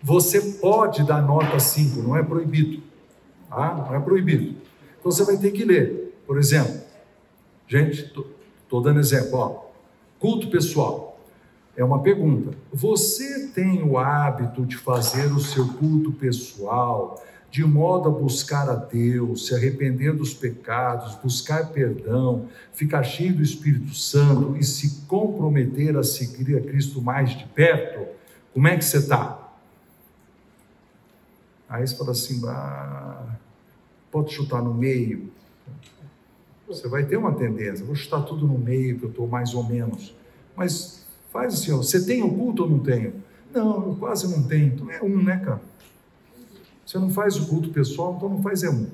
[0.03, 2.83] Você pode dar nota 5, não é proibido.
[3.49, 3.75] Tá?
[3.75, 4.57] Não é proibido.
[4.99, 6.15] Então você vai ter que ler.
[6.27, 6.81] Por exemplo,
[7.67, 8.13] gente,
[8.75, 9.74] Estou dando exemplo, ó.
[10.25, 11.21] Culto pessoal.
[11.77, 12.57] É uma pergunta.
[12.73, 18.75] Você tem o hábito de fazer o seu culto pessoal de modo a buscar a
[18.75, 25.95] Deus, se arrepender dos pecados, buscar perdão, ficar cheio do Espírito Santo e se comprometer
[25.95, 28.09] a seguir a Cristo mais de perto?
[28.55, 29.53] Como é que você está?
[31.69, 33.27] Aí você fala assim, ah,
[34.11, 35.31] pode chutar no meio.
[36.67, 39.65] Você vai ter uma tendência, vou chutar tudo no meio, que eu estou mais ou
[39.65, 40.15] menos.
[40.57, 43.13] Mas faz assim, ó, você tem o culto ou não tenho?
[43.53, 44.67] Não, eu quase não tenho.
[44.75, 45.61] Então é um, né, cara?
[46.85, 48.89] Você não faz o culto pessoal, então não faz é um.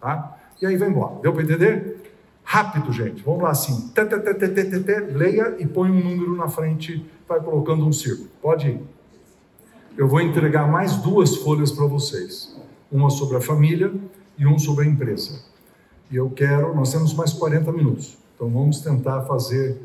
[0.00, 0.38] Tá?
[0.60, 1.20] E aí vai embora.
[1.22, 2.00] Deu para entender?
[2.42, 3.22] Rápido, gente.
[3.22, 3.88] Vamos lá assim.
[3.88, 7.86] Tê, tê, tê, tê, tê, tê, leia e põe um número na frente, vai colocando
[7.86, 8.28] um círculo.
[8.42, 8.80] Pode ir.
[9.96, 12.56] Eu vou entregar mais duas folhas para vocês.
[12.90, 13.92] Uma sobre a família
[14.38, 15.49] e um sobre a empresa.
[16.10, 19.80] E eu quero, nós temos mais 40 minutos, então vamos tentar fazer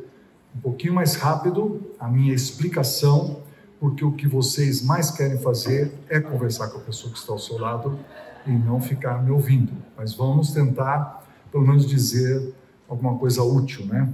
[0.55, 3.41] um pouquinho mais rápido a minha explicação,
[3.79, 7.37] porque o que vocês mais querem fazer é conversar com a pessoa que está ao
[7.37, 7.99] seu lado
[8.47, 9.71] e não ficar me ouvindo.
[9.95, 12.55] Mas vamos tentar, pelo menos, dizer
[12.89, 14.11] alguma coisa útil, né?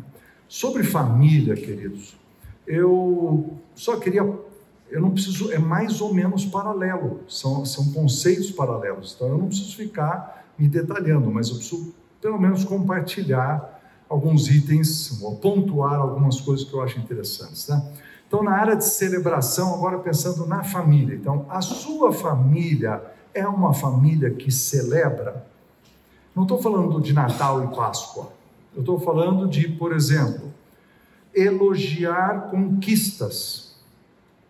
[0.49, 2.17] Sobre família, queridos,
[2.67, 4.21] eu só queria
[4.89, 9.47] eu não preciso, é mais ou menos paralelo, são, são conceitos paralelos, então eu não
[9.47, 16.39] preciso ficar me detalhando, mas eu preciso pelo menos compartilhar alguns itens, vou pontuar algumas
[16.39, 17.67] coisas que eu acho interessantes.
[17.67, 17.81] Né?
[18.27, 21.15] Então, na área de celebração, agora pensando na família.
[21.15, 23.01] Então, a sua família
[23.33, 25.45] é uma família que celebra?
[26.35, 28.31] Não estou falando de Natal e Páscoa.
[28.73, 30.51] Eu estou falando de, por exemplo,
[31.33, 33.75] elogiar conquistas.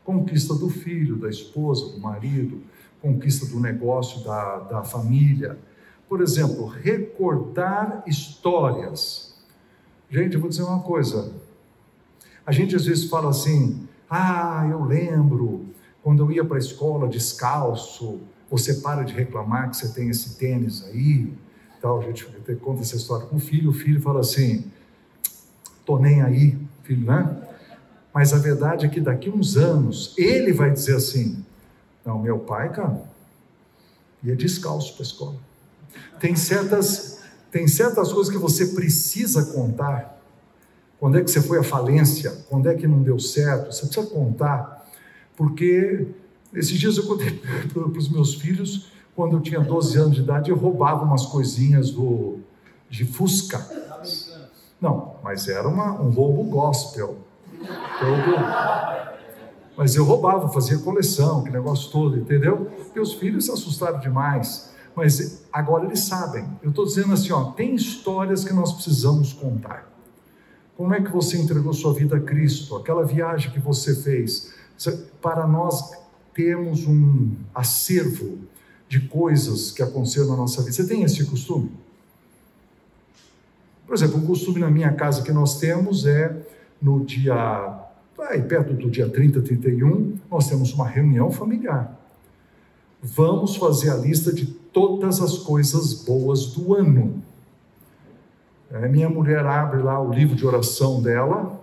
[0.03, 2.61] Conquista do filho, da esposa, do marido,
[3.01, 5.57] conquista do negócio, da, da família.
[6.11, 9.33] Por exemplo, recordar histórias.
[10.09, 11.31] Gente, eu vou dizer uma coisa.
[12.45, 15.67] A gente às vezes fala assim: ah, eu lembro
[16.03, 18.19] quando eu ia para a escola descalço.
[18.49, 21.33] Você para de reclamar que você tem esse tênis aí.
[21.81, 22.25] Tal, a gente
[22.59, 23.69] conta essa história com o filho.
[23.69, 24.69] O filho fala assim:
[25.85, 27.41] tô nem aí, filho, né?
[28.13, 31.41] Mas a verdade é que daqui uns anos ele vai dizer assim:
[32.05, 33.01] não, meu pai, cara,
[34.21, 35.50] ia descalço para a escola.
[36.19, 37.19] Tem certas,
[37.51, 40.19] tem certas coisas que você precisa contar.
[40.99, 42.31] Quando é que você foi à falência?
[42.49, 43.71] Quando é que não deu certo?
[43.73, 44.85] Você precisa contar.
[45.35, 46.07] Porque
[46.53, 47.41] esses dias eu contei
[47.73, 51.91] para os meus filhos, quando eu tinha 12 anos de idade, eu roubava umas coisinhas
[51.91, 52.39] do,
[52.89, 53.65] de Fusca.
[54.79, 57.17] Não, mas era uma, um roubo gospel.
[57.99, 58.37] Todo,
[59.77, 62.69] mas eu roubava, fazia coleção, que negócio todo, entendeu?
[62.93, 64.70] Meus filhos se assustaram demais.
[64.95, 66.45] Mas agora eles sabem.
[66.61, 69.89] Eu estou dizendo assim, ó, tem histórias que nós precisamos contar.
[70.75, 72.75] Como é que você entregou sua vida a Cristo?
[72.75, 74.51] Aquela viagem que você fez.
[75.21, 75.91] Para nós
[76.33, 78.39] termos um acervo
[78.89, 80.73] de coisas que aconteceram na nossa vida.
[80.73, 81.71] Você tem esse costume?
[83.85, 86.35] Por exemplo, um costume na minha casa que nós temos é
[86.81, 87.81] no dia
[88.29, 91.99] Aí, perto do dia 30, 31, nós temos uma reunião familiar.
[93.01, 97.21] Vamos fazer a lista de todas as coisas boas do ano.
[98.71, 101.59] É, minha mulher abre lá o livro de oração dela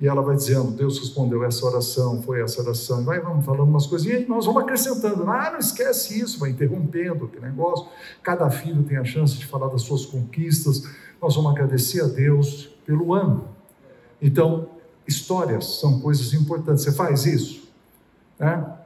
[0.00, 3.04] e ela vai dizendo: Deus respondeu essa oração, foi essa oração.
[3.04, 5.28] Vai, vamos falando umas coisinhas e nós vamos acrescentando.
[5.30, 7.86] Ah, não esquece isso, vai interrompendo que negócio.
[8.22, 10.82] Cada filho tem a chance de falar das suas conquistas.
[11.20, 13.44] Nós vamos agradecer a Deus pelo ano.
[14.20, 14.68] Então,
[15.08, 16.84] Histórias são coisas importantes.
[16.84, 17.66] Você faz isso?
[18.38, 18.76] Né?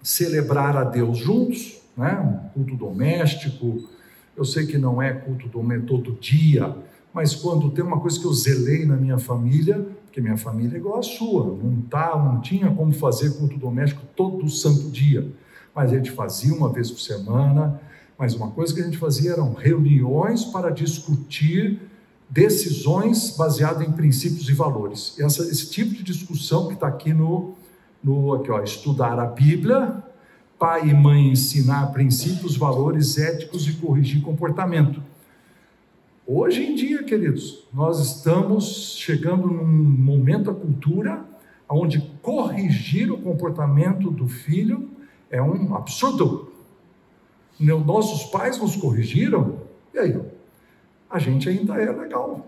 [0.00, 2.50] Celebrar a Deus juntos, né?
[2.54, 3.88] culto doméstico.
[4.36, 6.74] Eu sei que não é culto doméstico todo dia,
[7.12, 10.78] mas quando tem uma coisa que eu zelei na minha família, porque minha família é
[10.78, 15.30] igual a sua, não tá, não tinha como fazer culto doméstico todo santo dia,
[15.74, 17.80] mas a gente fazia uma vez por semana.
[18.20, 21.80] Mas uma coisa que a gente fazia eram reuniões para discutir
[22.28, 25.18] decisões baseadas em princípios e valores.
[25.18, 27.54] Essa, esse tipo de discussão que está aqui no,
[28.04, 30.04] no aqui, ó, estudar a Bíblia,
[30.60, 35.02] pai e mãe ensinar princípios, valores éticos e corrigir comportamento.
[36.26, 41.24] Hoje em dia, queridos, nós estamos chegando num momento da cultura
[41.66, 44.90] onde corrigir o comportamento do filho
[45.30, 46.52] é um absurdo.
[47.58, 49.60] Nossos pais nos corrigiram,
[49.94, 50.20] e aí?
[51.08, 52.46] a gente ainda é legal.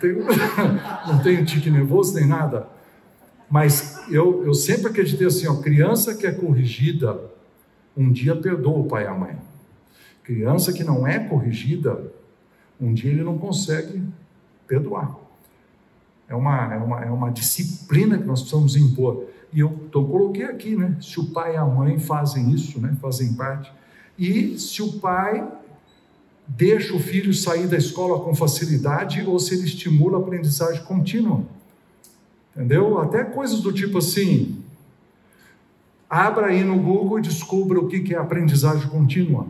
[1.06, 2.79] Não tenho tique nervoso nem nada.
[3.50, 7.20] Mas eu, eu sempre acreditei assim: ó, criança que é corrigida,
[7.96, 9.36] um dia perdoa o pai e a mãe.
[10.22, 12.12] Criança que não é corrigida,
[12.80, 14.02] um dia ele não consegue
[14.68, 15.16] perdoar.
[16.28, 19.24] É uma, é uma, é uma disciplina que nós precisamos impor.
[19.52, 20.96] E eu então, coloquei aqui, né?
[21.00, 22.96] Se o pai e a mãe fazem isso, né?
[23.00, 23.72] fazem parte,
[24.16, 25.50] e se o pai
[26.46, 31.44] deixa o filho sair da escola com facilidade ou se ele estimula a aprendizagem contínua.
[32.54, 32.98] Entendeu?
[32.98, 34.62] Até coisas do tipo assim:
[36.08, 39.46] abra aí no Google e descubra o que é aprendizagem contínua.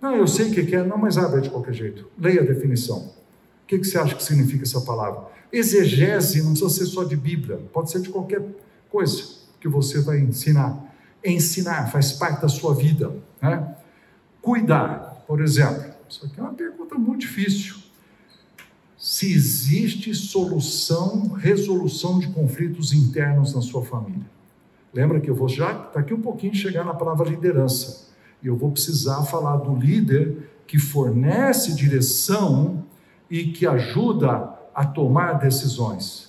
[0.00, 2.06] Não, eu sei o que é, não, mas abra de qualquer jeito.
[2.18, 2.98] Leia a definição.
[2.98, 5.26] O que você acha que significa essa palavra?
[5.52, 8.42] Exegese não precisa ser só de Bíblia, pode ser de qualquer
[8.90, 10.88] coisa que você vai ensinar
[11.24, 13.12] ensinar, faz parte da sua vida.
[13.40, 13.76] Né?
[14.40, 17.76] Cuidar, por exemplo, isso aqui é uma pergunta muito difícil.
[18.98, 24.28] Se existe solução, resolução de conflitos internos na sua família.
[24.92, 28.08] Lembra que eu vou já daqui um pouquinho chegar na palavra liderança.
[28.42, 32.84] E eu vou precisar falar do líder que fornece direção
[33.30, 36.27] e que ajuda a tomar decisões.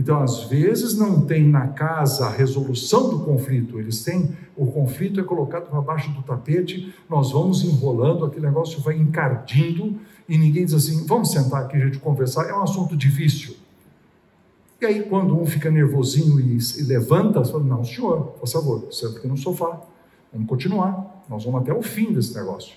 [0.00, 5.20] Então, às vezes, não tem na casa a resolução do conflito, eles têm, o conflito
[5.20, 10.64] é colocado para baixo do tapete, nós vamos enrolando, aquele negócio vai encardindo, e ninguém
[10.64, 13.56] diz assim: vamos sentar aqui, a gente conversar, é um assunto difícil.
[14.80, 18.90] E aí, quando um fica nervosinho e, e levanta, você fala: não, senhor, por favor,
[18.90, 19.82] senta aqui no sofá,
[20.32, 22.72] vamos continuar, nós vamos até o fim desse negócio.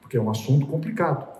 [0.00, 1.37] porque é um assunto complicado.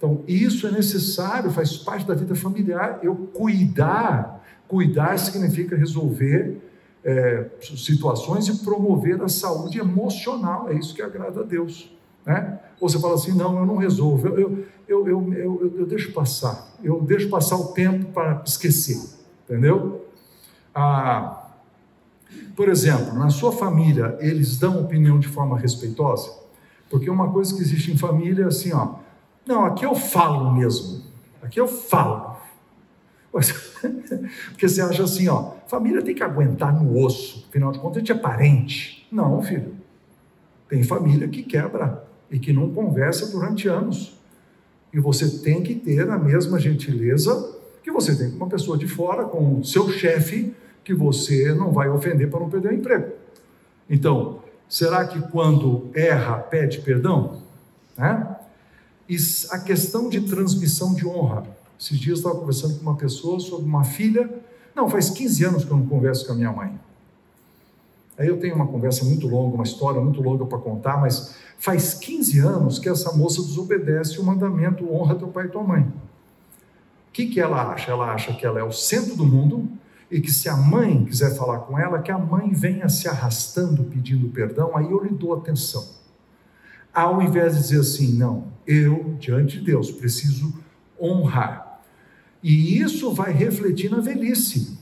[0.00, 3.00] Então, isso é necessário, faz parte da vida familiar.
[3.02, 6.56] Eu cuidar, cuidar significa resolver
[7.04, 10.70] é, situações e promover a saúde emocional.
[10.70, 11.94] É isso que agrada a Deus.
[12.24, 12.58] Né?
[12.80, 16.12] Ou você fala assim: não, eu não resolvo, eu, eu, eu, eu, eu, eu deixo
[16.12, 18.98] passar, eu deixo passar o tempo para esquecer,
[19.44, 20.06] entendeu?
[20.74, 21.46] Ah,
[22.56, 26.30] por exemplo, na sua família, eles dão opinião de forma respeitosa?
[26.88, 28.94] Porque uma coisa que existe em família é assim, ó,
[29.46, 31.02] não, aqui eu falo mesmo,
[31.42, 32.30] aqui eu falo.
[34.50, 38.00] Porque você acha assim, ó, família tem que aguentar no osso, afinal de contas a
[38.00, 39.06] gente é parente.
[39.10, 39.74] Não, filho.
[40.68, 44.18] Tem família que quebra e que não conversa durante anos.
[44.92, 48.86] E você tem que ter a mesma gentileza que você tem com uma pessoa de
[48.86, 53.12] fora, com o seu chefe, que você não vai ofender para não perder o emprego.
[53.88, 57.42] Então, será que quando erra, pede perdão?
[57.96, 58.36] Né?
[59.10, 59.16] E
[59.50, 61.44] a questão de transmissão de honra.
[61.76, 64.30] Esses dias eu estava conversando com uma pessoa sobre uma filha.
[64.72, 66.78] Não, faz 15 anos que eu não converso com a minha mãe.
[68.16, 71.92] Aí eu tenho uma conversa muito longa, uma história muito longa para contar, mas faz
[71.94, 75.82] 15 anos que essa moça desobedece o mandamento honra teu pai e tua mãe.
[75.82, 77.90] O que, que ela acha?
[77.90, 79.68] Ela acha que ela é o centro do mundo
[80.08, 83.82] e que se a mãe quiser falar com ela, que a mãe venha se arrastando
[83.82, 85.98] pedindo perdão, aí eu lhe dou atenção.
[86.92, 90.52] Ao invés de dizer assim, não, eu, diante de Deus, preciso
[91.00, 91.80] honrar.
[92.42, 94.78] E isso vai refletir na velhice.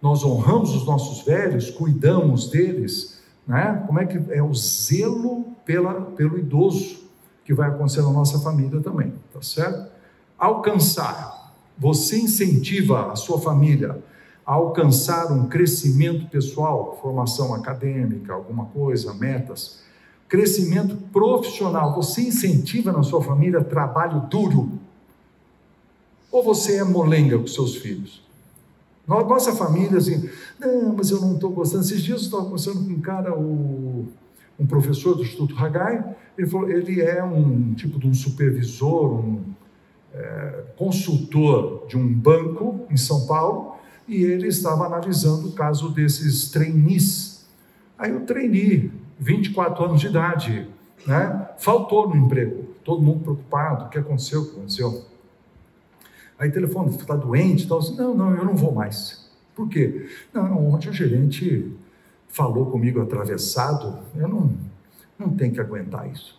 [0.00, 3.82] Nós honramos os nossos velhos, cuidamos deles, né?
[3.86, 7.08] Como é que é o zelo pela, pelo idoso
[7.44, 9.90] que vai acontecer na nossa família também, tá certo?
[10.38, 11.54] Alcançar.
[11.76, 14.02] Você incentiva a sua família
[14.46, 19.80] a alcançar um crescimento pessoal, formação acadêmica, alguma coisa, metas,
[20.28, 21.94] crescimento profissional.
[21.94, 24.78] Você incentiva na sua família trabalho duro?
[26.30, 28.22] Ou você é molenga com seus filhos?
[29.06, 30.28] Nossa família, assim,
[30.60, 31.82] não, mas eu não estou gostando.
[31.82, 34.06] Esses dias eu estava conversando com um cara, o,
[34.60, 39.40] um professor do Instituto Hagai, ele falou, ele é um tipo de um supervisor, um
[40.12, 43.76] é, consultor de um banco em São Paulo,
[44.06, 47.46] e ele estava analisando o caso desses trainees.
[47.98, 50.68] Aí o trainee, 24 anos de idade,
[51.06, 55.04] né, faltou no emprego, todo mundo preocupado, o que aconteceu, o que aconteceu?
[56.38, 57.66] Aí telefone, está doente?
[57.66, 57.78] Tal.
[57.78, 59.28] Assim, não, não, eu não vou mais.
[59.56, 60.08] Por quê?
[60.32, 61.76] Não, ontem o gerente
[62.28, 64.52] falou comigo atravessado, eu não,
[65.18, 66.38] não tenho que aguentar isso.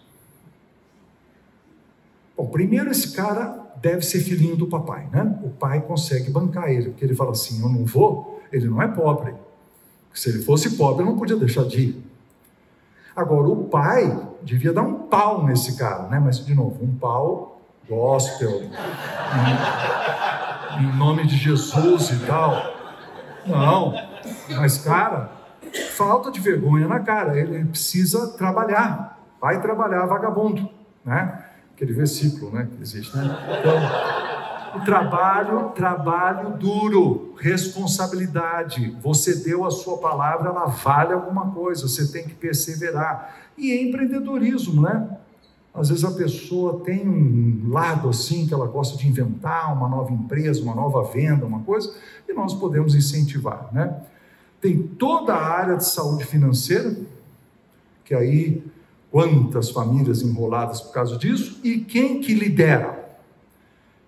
[2.37, 5.37] Bom, primeiro esse cara deve ser filhinho do papai, né?
[5.43, 8.87] O pai consegue bancar ele, porque ele fala assim, eu não vou, ele não é
[8.87, 9.33] pobre.
[10.13, 12.08] Se ele fosse pobre, não podia deixar de ir.
[13.19, 16.19] Agora, o pai devia dar um pau nesse cara, né?
[16.19, 17.59] Mas, de novo, um pau
[17.89, 18.61] gospel,
[20.77, 22.53] em, em nome de Jesus e tal.
[23.45, 23.93] Não,
[24.57, 25.31] mas cara,
[25.95, 30.69] falta de vergonha na cara, ele precisa trabalhar, vai trabalhar vagabundo,
[31.03, 31.45] né?
[31.73, 33.23] Aquele versículo, né, que existe, né?
[33.59, 34.28] Então,
[34.85, 38.95] trabalho, trabalho duro, responsabilidade.
[39.01, 43.35] Você deu a sua palavra, ela vale alguma coisa, você tem que perseverar.
[43.57, 45.17] E empreendedorismo, né?
[45.73, 50.11] Às vezes a pessoa tem um lado assim que ela gosta de inventar uma nova
[50.11, 51.93] empresa, uma nova venda, uma coisa,
[52.27, 54.01] e nós podemos incentivar, né?
[54.59, 56.97] Tem toda a área de saúde financeira,
[58.03, 58.63] que aí
[59.11, 62.98] quantas famílias enroladas por causa disso, e quem que lidera?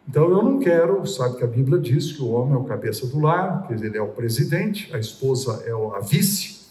[0.08, 3.08] Então eu não quero, sabe que a Bíblia diz que o homem é o cabeça
[3.08, 6.62] do lar, que ele é o presidente, a esposa é a vice.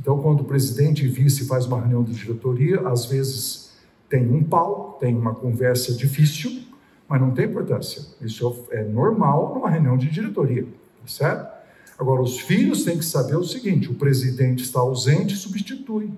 [0.00, 3.72] Então quando o presidente e vice faz uma reunião de diretoria, às vezes
[4.08, 6.62] tem um pau, tem uma conversa difícil,
[7.08, 8.02] mas não tem importância.
[8.20, 11.58] Isso é normal numa reunião de diretoria, tá certo?
[11.98, 16.12] Agora, os filhos têm que saber o seguinte: o presidente está ausente, substitui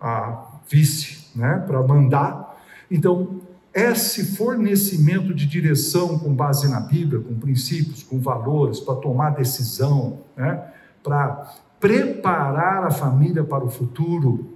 [0.00, 2.62] a vice, né, para mandar.
[2.90, 3.40] Então,
[3.74, 10.20] esse fornecimento de direção com base na Bíblia, com princípios, com valores, para tomar decisão,
[10.36, 10.72] né,
[11.02, 14.54] para preparar a família para o futuro,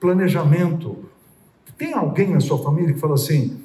[0.00, 1.10] planejamento,
[1.78, 3.62] tem alguém na sua família que fala assim: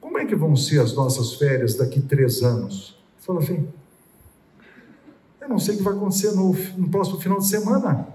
[0.00, 2.96] como é que vão ser as nossas férias daqui três anos?
[3.18, 3.66] Fala assim:
[5.40, 8.06] eu não sei o que vai acontecer no, no próximo final de semana.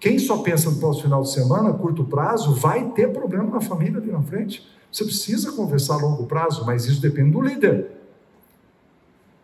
[0.00, 3.98] Quem só pensa no próximo final de semana, curto prazo, vai ter problema na família
[3.98, 4.66] ali na frente.
[4.94, 7.90] Você precisa conversar a longo prazo, mas isso depende do líder.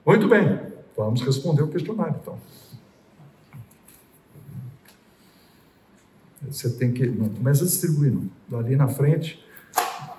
[0.07, 0.61] Muito bem,
[0.97, 2.39] vamos responder o questionário então.
[6.49, 7.05] Você tem que.
[7.05, 8.31] Não começa a distribuir, não.
[8.49, 9.45] Dali na frente,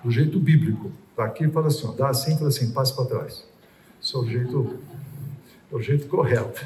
[0.04, 0.92] do jeito bíblico.
[1.16, 3.48] Tá aqui fala assim, ó, dá assim, fala assim, passe para trás.
[4.04, 4.80] Esse é o jeito,
[5.72, 6.62] é o jeito correto.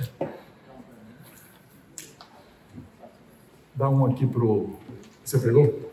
[3.75, 4.75] Dá um aqui pro.
[5.23, 5.91] Você pegou?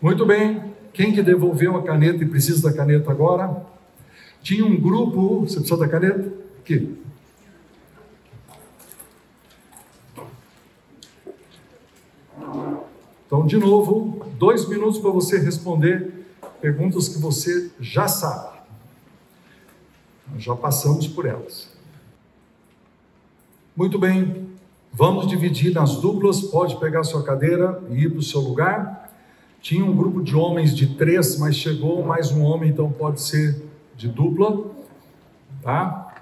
[0.00, 0.69] Muito bem.
[0.92, 3.64] Quem que devolveu a caneta e precisa da caneta agora?
[4.42, 5.40] Tinha um grupo.
[5.40, 6.32] Você precisa da caneta?
[6.60, 6.98] Aqui.
[13.26, 16.26] Então, de novo, dois minutos para você responder
[16.60, 18.58] perguntas que você já sabe.
[20.36, 21.70] Já passamos por elas.
[23.76, 24.48] Muito bem,
[24.92, 26.40] vamos dividir nas duplas.
[26.40, 29.09] Pode pegar sua cadeira e ir para o seu lugar.
[29.60, 33.62] Tinha um grupo de homens de três, mas chegou mais um homem, então pode ser
[33.94, 34.70] de dupla.
[35.62, 36.14] Tá?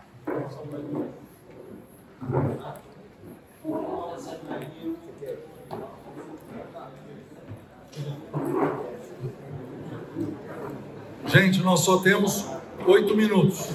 [11.26, 12.48] Gente, nós só temos
[12.86, 13.70] oito minutos.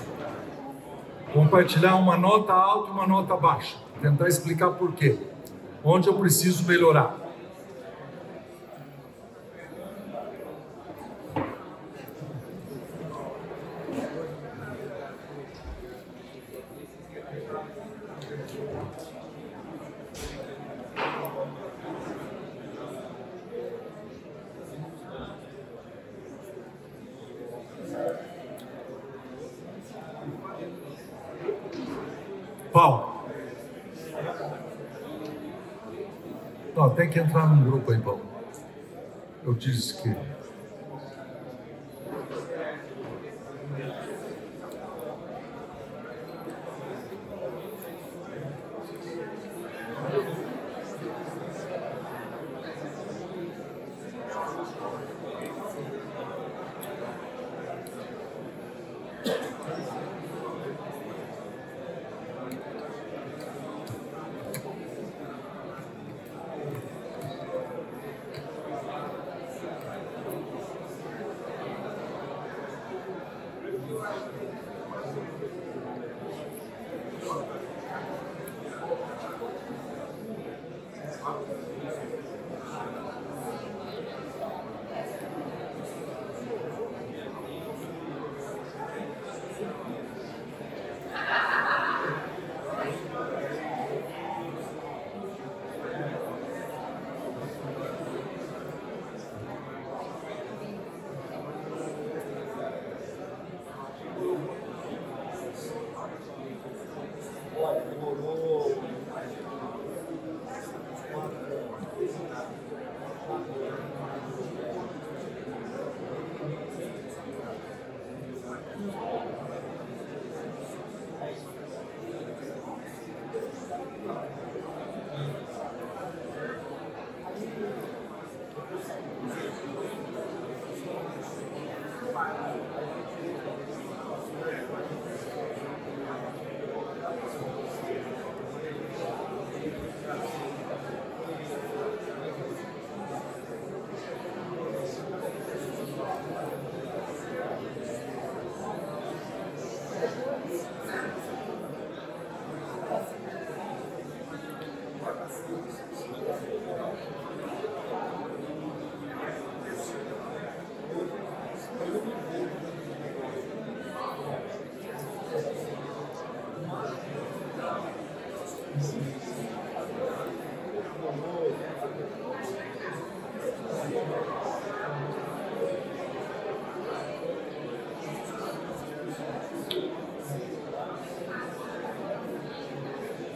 [1.32, 3.78] Compartilhar uma nota alta e uma nota baixa.
[4.01, 5.18] Tentar explicar por quê.
[5.84, 7.24] Onde eu preciso melhorar.
[32.74, 33.14] Paulo.
[36.76, 38.22] Não, tem que entrar num grupo aí, Paulo.
[39.54, 40.12] Eu disse que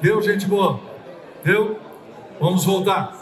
[0.07, 0.79] Deu, gente boa?
[1.43, 1.77] Deu?
[2.39, 3.13] Vamos voltar.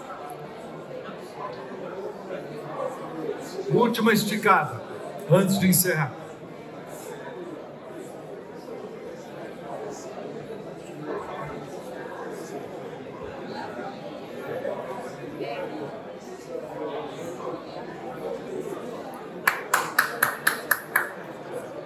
[3.73, 4.83] Última esticada,
[5.31, 6.13] antes de encerrar.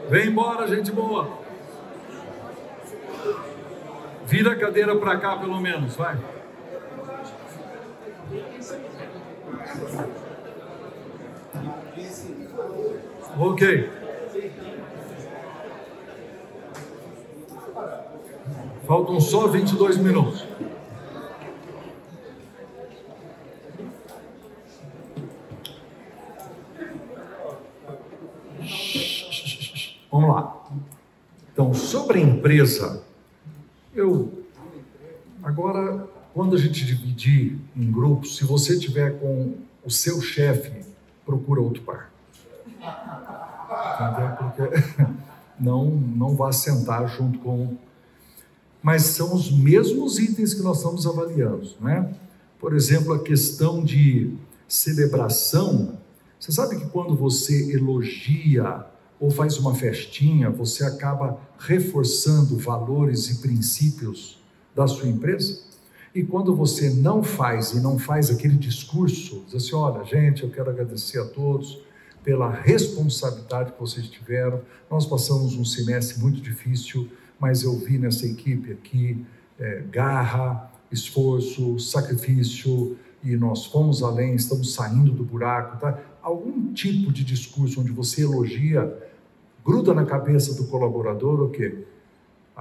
[0.10, 1.39] Vem embora, gente boa.
[4.70, 6.16] cadeira para cá, pelo menos, vai.
[13.40, 13.90] Ok.
[18.86, 20.46] Faltam só 22 minutos.
[30.12, 30.64] Vamos lá.
[31.54, 33.09] Então, sobre a empresa,
[38.20, 40.72] em grupos, se você tiver com o seu chefe,
[41.26, 42.12] procura outro par.
[44.38, 44.64] Porque
[45.60, 47.78] não não vá sentar junto com
[48.82, 52.16] mas são os mesmos itens que nós estamos avaliando, né?
[52.58, 54.34] Por exemplo, a questão de
[54.70, 55.98] celebração.
[56.40, 58.86] Você sabe que quando você elogia
[59.20, 64.40] ou faz uma festinha, você acaba reforçando valores e princípios
[64.74, 65.60] da sua empresa?
[66.14, 70.50] E quando você não faz e não faz aquele discurso, diz assim: olha, gente, eu
[70.50, 71.82] quero agradecer a todos
[72.24, 74.62] pela responsabilidade que vocês tiveram.
[74.90, 79.26] Nós passamos um semestre muito difícil, mas eu vi nessa equipe aqui
[79.60, 85.78] é, garra, esforço, sacrifício, e nós fomos além, estamos saindo do buraco.
[85.78, 86.00] Tá?
[86.22, 88.92] Algum tipo de discurso onde você elogia
[89.64, 91.84] gruda na cabeça do colaborador o quê?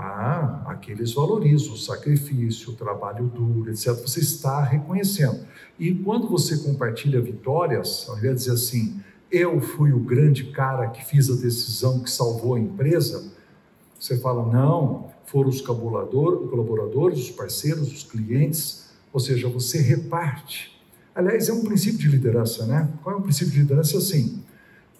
[0.01, 3.95] Ah, aqueles valorizam o sacrifício, o trabalho duro, etc.
[3.95, 5.41] Você está reconhecendo.
[5.77, 10.87] E quando você compartilha vitórias, ao invés de dizer assim, eu fui o grande cara
[10.87, 13.33] que fiz a decisão que salvou a empresa,
[13.99, 20.81] você fala, não, foram os colaboradores, os parceiros, os clientes, ou seja, você reparte.
[21.13, 22.89] Aliás, é um princípio de liderança, né?
[23.03, 23.99] Qual é o princípio de liderança?
[23.99, 24.45] Assim,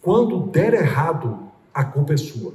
[0.03, 1.39] quando der errado,
[1.73, 2.53] a culpa é sua.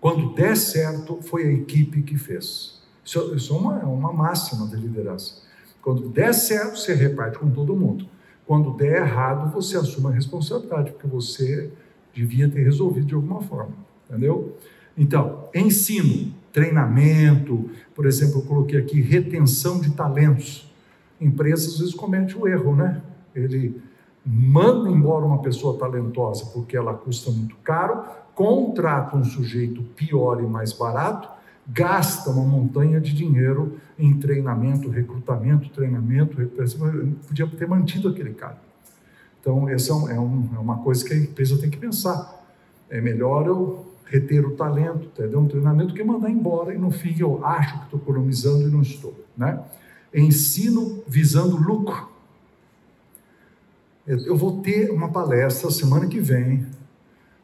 [0.00, 2.80] Quando der certo, foi a equipe que fez.
[3.04, 5.42] Isso, isso é uma, é uma máxima de liderança.
[5.80, 8.06] Quando der certo, você reparte com todo mundo.
[8.46, 11.70] Quando der errado, você assume a responsabilidade, porque você
[12.12, 13.74] devia ter resolvido de alguma forma.
[14.08, 14.56] Entendeu?
[14.96, 20.72] Então, ensino, treinamento, por exemplo, eu coloquei aqui retenção de talentos.
[21.20, 23.02] Empresas às vezes cometem o erro, né?
[23.34, 23.80] Ele
[24.24, 28.04] manda embora uma pessoa talentosa porque ela custa muito caro,
[28.36, 31.26] contrata um sujeito pior e mais barato,
[31.66, 36.36] gasta uma montanha de dinheiro em treinamento, recrutamento, treinamento,
[37.26, 38.58] podia ter mantido aquele cara.
[39.40, 42.44] Então, essa é, é, um, é uma coisa que a empresa tem que pensar.
[42.90, 47.16] É melhor eu reter o talento, ter um treinamento, que mandar embora e no fim
[47.18, 49.14] eu acho que estou economizando e não estou.
[49.36, 49.58] Né?
[50.14, 52.08] Ensino visando lucro.
[54.06, 56.66] Eu vou ter uma palestra semana que vem,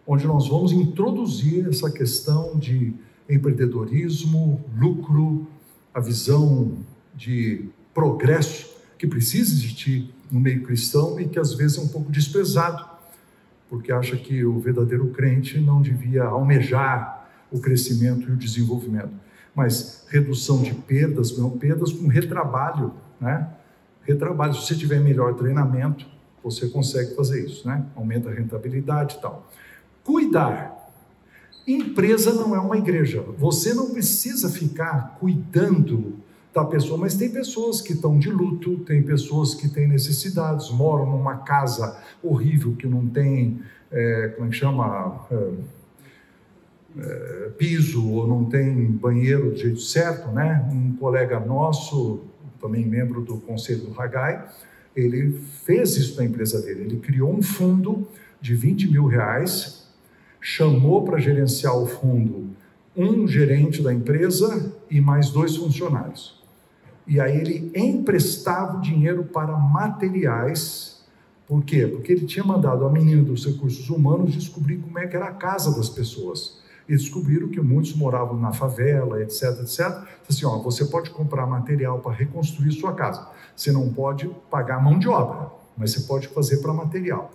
[0.06, 2.94] onde nós vamos introduzir essa questão de
[3.28, 5.46] empreendedorismo, lucro,
[5.94, 6.78] a visão
[7.14, 12.10] de progresso que precisa existir no meio cristão e que às vezes é um pouco
[12.10, 12.84] desprezado,
[13.68, 19.12] porque acha que o verdadeiro crente não devia almejar o crescimento e o desenvolvimento.
[19.54, 23.48] Mas redução de perdas, não perdas com retrabalho, né?
[24.02, 26.06] Retrabalho, se você tiver melhor treinamento,
[26.42, 27.84] você consegue fazer isso, né?
[27.94, 29.48] Aumenta a rentabilidade e tal.
[30.04, 30.72] Cuidar.
[31.66, 33.24] Empresa não é uma igreja.
[33.38, 36.16] Você não precisa ficar cuidando
[36.52, 41.06] da pessoa, mas tem pessoas que estão de luto, tem pessoas que têm necessidades, moram
[41.06, 45.26] numa casa horrível que não tem, é, como é que chama?
[45.30, 45.50] É,
[46.98, 50.68] é, piso ou não tem banheiro do jeito certo, né?
[50.70, 52.20] Um colega nosso,
[52.60, 54.46] também membro do conselho do Hagai,
[54.94, 56.82] ele fez isso na empresa dele.
[56.82, 58.06] Ele criou um fundo
[58.40, 59.81] de 20 mil reais,
[60.42, 62.50] chamou para gerenciar o fundo
[62.96, 66.42] um gerente da empresa e mais dois funcionários.
[67.06, 71.02] E aí ele emprestava dinheiro para materiais.
[71.46, 71.86] Por quê?
[71.86, 75.32] Porque ele tinha mandado a menina dos recursos humanos descobrir como é que era a
[75.32, 76.60] casa das pessoas.
[76.88, 80.04] E descobriram que muitos moravam na favela, etc, etc.
[80.28, 83.26] Assim, ó, você pode comprar material para reconstruir sua casa.
[83.56, 87.30] Você não pode pagar mão de obra, mas você pode fazer para material.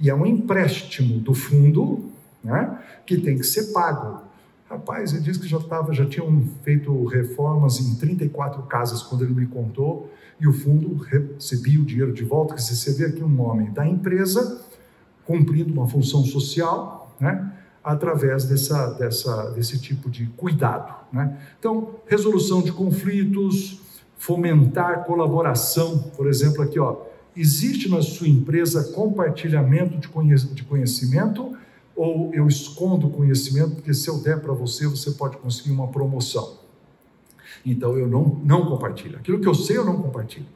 [0.00, 2.07] E é um empréstimo do fundo,
[2.42, 4.22] né, que tem que ser pago.
[4.68, 9.34] Rapaz, ele disse que já estava, já tinham feito reformas em 34 casas quando ele
[9.34, 12.54] me contou, e o fundo recebia o dinheiro de volta.
[12.54, 14.62] Que você vê aqui um homem da empresa
[15.24, 17.52] cumprindo uma função social, né?
[17.82, 20.94] através dessa, dessa, desse tipo de cuidado.
[21.12, 21.38] Né?
[21.58, 23.80] Então, resolução de conflitos,
[24.18, 26.96] fomentar colaboração, por exemplo, aqui, ó,
[27.34, 31.56] existe na sua empresa compartilhamento de conhecimento
[31.98, 36.58] ou eu escondo conhecimento, porque se eu der para você, você pode conseguir uma promoção.
[37.66, 39.18] Então eu não, não compartilho.
[39.18, 40.46] Aquilo que eu sei, eu não compartilho.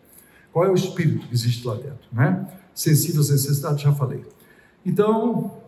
[0.53, 2.07] Qual é o espírito que existe lá dentro?
[2.12, 2.47] Né?
[2.72, 4.24] Sensível às necessidades, já falei.
[4.86, 5.59] Então,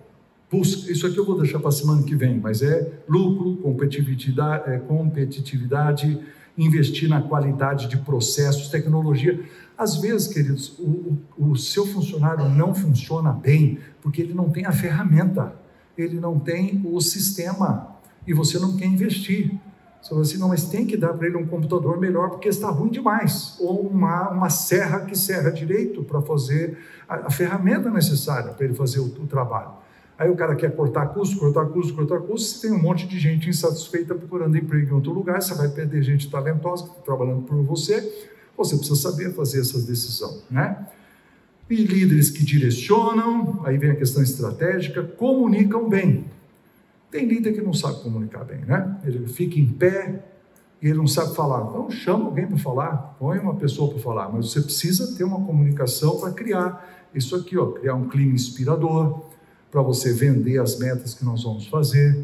[0.49, 4.79] busca, isso aqui eu vou deixar para semana que vem, mas é lucro, competitividade, é,
[4.79, 6.21] competitividade
[6.57, 9.41] investir na qualidade de processos, tecnologia.
[9.77, 14.65] Às vezes, queridos, o, o, o seu funcionário não funciona bem porque ele não tem
[14.65, 15.64] a ferramenta,
[15.97, 17.95] ele não tem o sistema.
[18.27, 19.61] e você não quer investir.
[20.01, 22.69] Você fala assim, não, mas tem que dar para ele um computador melhor porque está
[22.69, 23.57] ruim demais.
[23.59, 26.77] Ou uma, uma serra que serra direito para fazer
[27.09, 29.73] a, a, ferramenta necessária para ele fazer o, o, trabalho.
[30.19, 33.19] Aí o cara quer cortar custo, cortar custo, cortar custo, você tem um monte de
[33.19, 38.29] gente insatisfeita procurando emprego em outro lugar, você vai perder gente talentosa trabalhando por você,
[38.57, 40.87] você precisa saber fazer essas decisões, né?
[41.69, 46.25] E líderes que direcionam, aí vem a questão estratégica, comunicam bem.
[47.11, 48.99] Tem líder que não sabe comunicar bem, né?
[49.05, 50.25] Ele fica em pé
[50.83, 51.69] e ele não sabe falar.
[51.69, 55.41] Então chama alguém para falar, põe uma pessoa para falar, mas você precisa ter uma
[55.41, 59.25] comunicação para criar isso aqui, ó, criar um clima inspirador,
[59.71, 62.17] para você vender as metas que nós vamos fazer,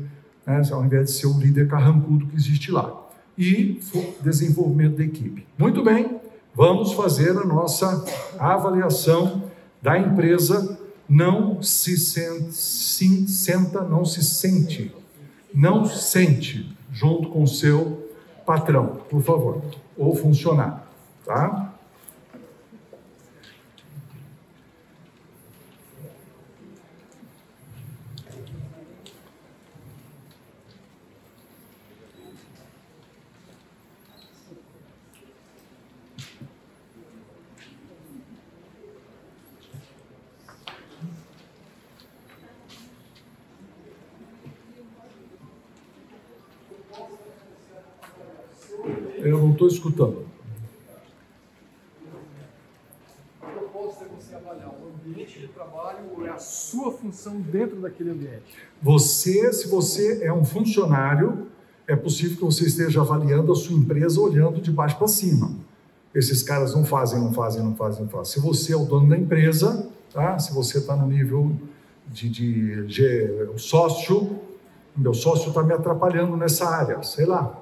[0.46, 0.62] né?
[0.70, 3.08] ao invés de ser o líder carrancudo que existe lá.
[3.38, 3.80] E
[4.22, 5.46] desenvolvimento da equipe.
[5.56, 6.19] Muito bem,
[6.54, 8.04] vamos fazer a nossa
[8.38, 9.44] avaliação
[9.80, 10.78] da empresa
[11.08, 14.94] não se sente, sim, senta, não se sente,
[15.52, 18.08] não sente junto com o seu
[18.46, 19.60] patrão, por favor,
[19.96, 20.80] ou funcionário,
[21.24, 21.69] tá?
[49.30, 50.26] Eu não estou escutando.
[53.40, 57.80] A proposta é você avaliar o ambiente de trabalho ou é a sua função dentro
[57.80, 58.42] daquele ambiente?
[58.82, 61.46] Você, se você é um funcionário,
[61.86, 65.52] é possível que você esteja avaliando a sua empresa olhando de baixo para cima.
[66.12, 68.32] Esses caras não fazem, não fazem, não fazem, não fazem.
[68.32, 70.40] Se você é o dono da empresa, tá?
[70.40, 71.52] se você está no nível
[72.08, 74.40] de, de, de sócio,
[74.96, 77.59] meu sócio está me atrapalhando nessa área, sei lá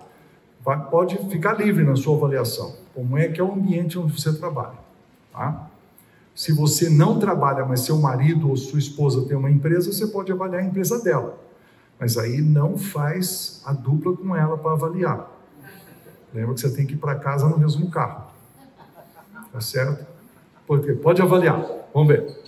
[0.90, 2.76] pode ficar livre na sua avaliação.
[2.94, 4.78] Como é que é o ambiente onde você trabalha.
[5.32, 5.68] Tá?
[6.34, 10.30] Se você não trabalha, mas seu marido ou sua esposa tem uma empresa, você pode
[10.30, 11.38] avaliar a empresa dela.
[11.98, 15.30] Mas aí não faz a dupla com ela para avaliar.
[16.32, 18.26] Lembra que você tem que ir para casa no mesmo carro.
[19.52, 20.06] Tá certo?
[20.66, 21.60] Porque pode avaliar.
[21.92, 22.38] Vamos ver.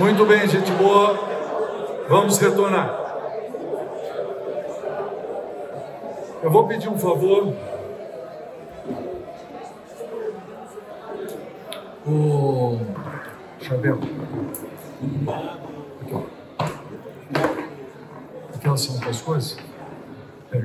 [0.00, 1.12] Muito bem, gente boa.
[2.08, 2.88] Vamos retornar.
[6.42, 7.54] Eu vou pedir um favor.
[12.06, 12.80] O
[13.60, 13.98] Chabel.
[16.00, 16.22] Aqui, ó.
[18.54, 19.58] Aquelas são as coisas?
[20.50, 20.64] É.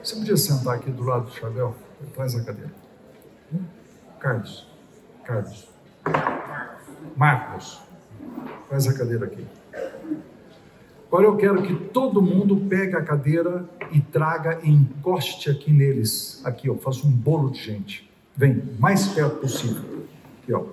[0.00, 1.74] Você podia sentar aqui do lado do Chabel?
[2.14, 2.70] Traz a cadeira.
[4.20, 4.68] Carlos.
[5.24, 5.68] Carlos.
[7.16, 7.83] Marcos.
[8.68, 9.44] Traz a cadeira aqui.
[11.06, 16.40] Agora eu quero que todo mundo pegue a cadeira e traga e encoste aqui neles.
[16.44, 18.10] Aqui, ó, faça um bolo de gente.
[18.36, 20.06] Vem, mais perto possível.
[20.42, 20.64] Aqui, ó.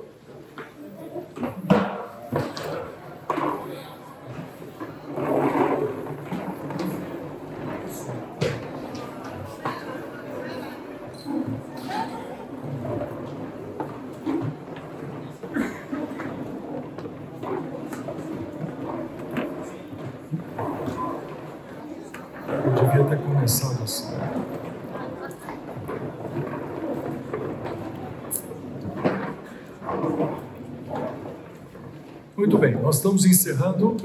[32.51, 33.95] Muito bem, nós estamos encerrando.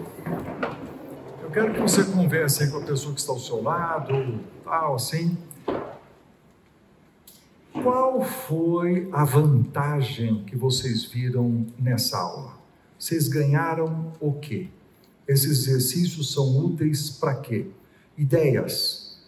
[1.42, 4.94] Eu quero que você converse aí com a pessoa que está ao seu lado, tal,
[4.94, 5.36] assim.
[7.72, 12.56] Qual foi a vantagem que vocês viram nessa aula?
[12.96, 14.68] Vocês ganharam o quê?
[15.26, 17.66] Esses exercícios são úteis para quê?
[18.16, 19.20] Ideias.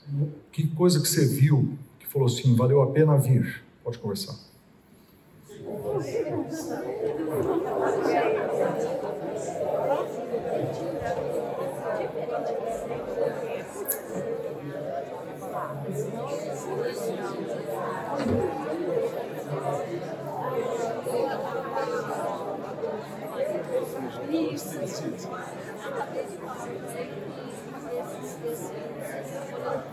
[0.53, 3.65] Que coisa que você viu que falou assim, valeu a pena vir?
[3.83, 4.48] Pode conversar.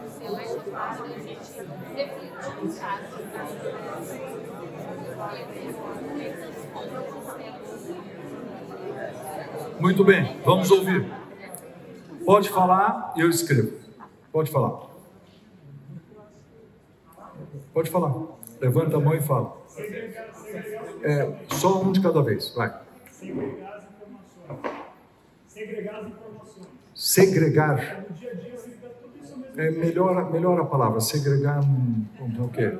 [0.05, 1.51] Você vai chamar a gente
[1.93, 4.54] refletir em casa.
[9.79, 11.05] Muito bem, vamos ouvir.
[12.25, 13.73] Pode falar e eu escrevo.
[14.31, 14.87] Pode falar.
[17.73, 18.13] Pode falar.
[18.59, 19.57] Levanta a mão e fala.
[21.03, 22.53] É, só um de cada vez.
[22.55, 22.73] Vai.
[25.47, 26.67] Segregar as informações.
[26.93, 28.05] Segregar
[29.57, 30.99] É melhor, melhor a palavra.
[30.99, 31.61] Segregar.
[31.63, 32.05] hum,
[32.39, 32.73] O quê?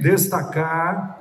[0.00, 1.20] Destacar.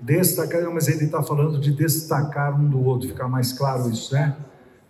[0.00, 4.36] Destacar, mas ele está falando de destacar um do outro, ficar mais claro isso, né?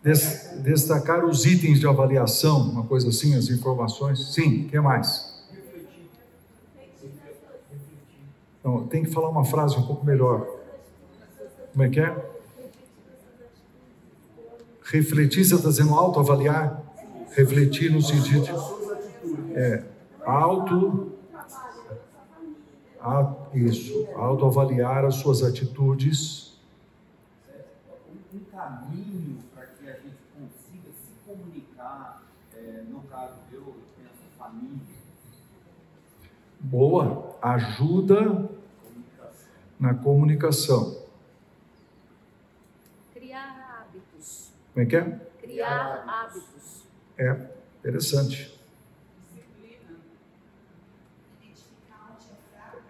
[0.03, 4.35] Des- destacar os itens de avaliação, uma coisa assim, as informações.
[4.35, 5.33] Sim, o que mais?
[8.63, 10.47] Não, tem que falar uma frase um pouco melhor.
[11.73, 12.15] Como é que é?
[14.85, 16.83] Refletir, você está dizendo autoavaliar?
[17.33, 18.47] Refletir no sentido.
[19.55, 19.83] É,
[20.25, 21.14] auto.
[23.05, 26.43] A- isso, autoavaliar as suas atitudes.
[28.33, 32.23] um caminho para que a gente consiga se comunicar,
[32.57, 34.81] é, no caso eu, eu penso família,
[36.61, 39.49] Boa, ajuda comunicação.
[39.79, 40.97] na comunicação.
[43.13, 44.51] Criar hábitos.
[44.73, 45.21] Como é que é?
[45.41, 46.83] Criar hábitos.
[47.19, 48.54] É, interessante.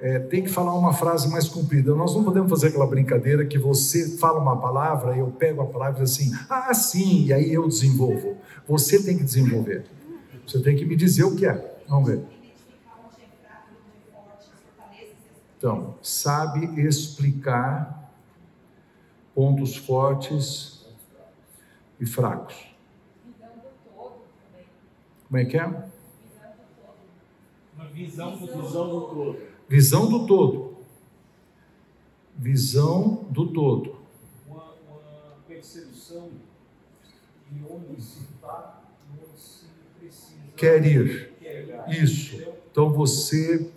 [0.04, 1.94] É, tem que falar uma frase mais comprida.
[1.94, 6.00] Nós não podemos fazer aquela brincadeira que você fala uma palavra, eu pego a palavra
[6.00, 8.36] e assim, ah, sim, e aí eu desenvolvo.
[8.68, 9.86] Você tem que desenvolver.
[10.46, 11.80] Você tem que me dizer o que é.
[11.88, 12.22] Vamos ver.
[15.56, 18.12] Então, sabe explicar
[19.34, 20.84] pontos fortes
[21.98, 22.76] e fracos.
[25.28, 25.64] Como é que é?
[27.74, 29.53] Uma visão do todo.
[29.68, 30.74] Visão do todo.
[32.36, 33.96] Visão do todo.
[34.48, 36.30] Uma, uma percepção
[37.50, 39.66] de onde se está e onde se
[39.98, 40.40] precisa.
[40.56, 41.32] Quer ir.
[41.40, 42.02] Quer ir.
[42.02, 42.42] Isso.
[42.70, 43.70] Então você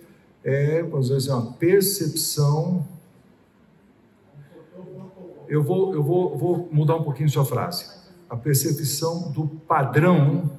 [0.47, 2.87] é, vamos dizer assim, uma percepção.
[5.47, 7.85] Eu vou, eu vou, vou mudar um pouquinho sua frase.
[8.29, 10.57] A percepção do padrão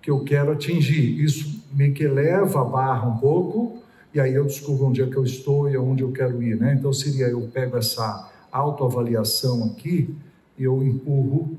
[0.00, 1.20] que eu quero atingir.
[1.20, 3.82] Isso meio que eleva a barra um pouco,
[4.14, 6.74] e aí eu descubro onde é que eu estou e aonde eu quero ir, né?
[6.74, 10.14] Então seria eu pego essa autoavaliação aqui
[10.58, 11.56] e eu empurro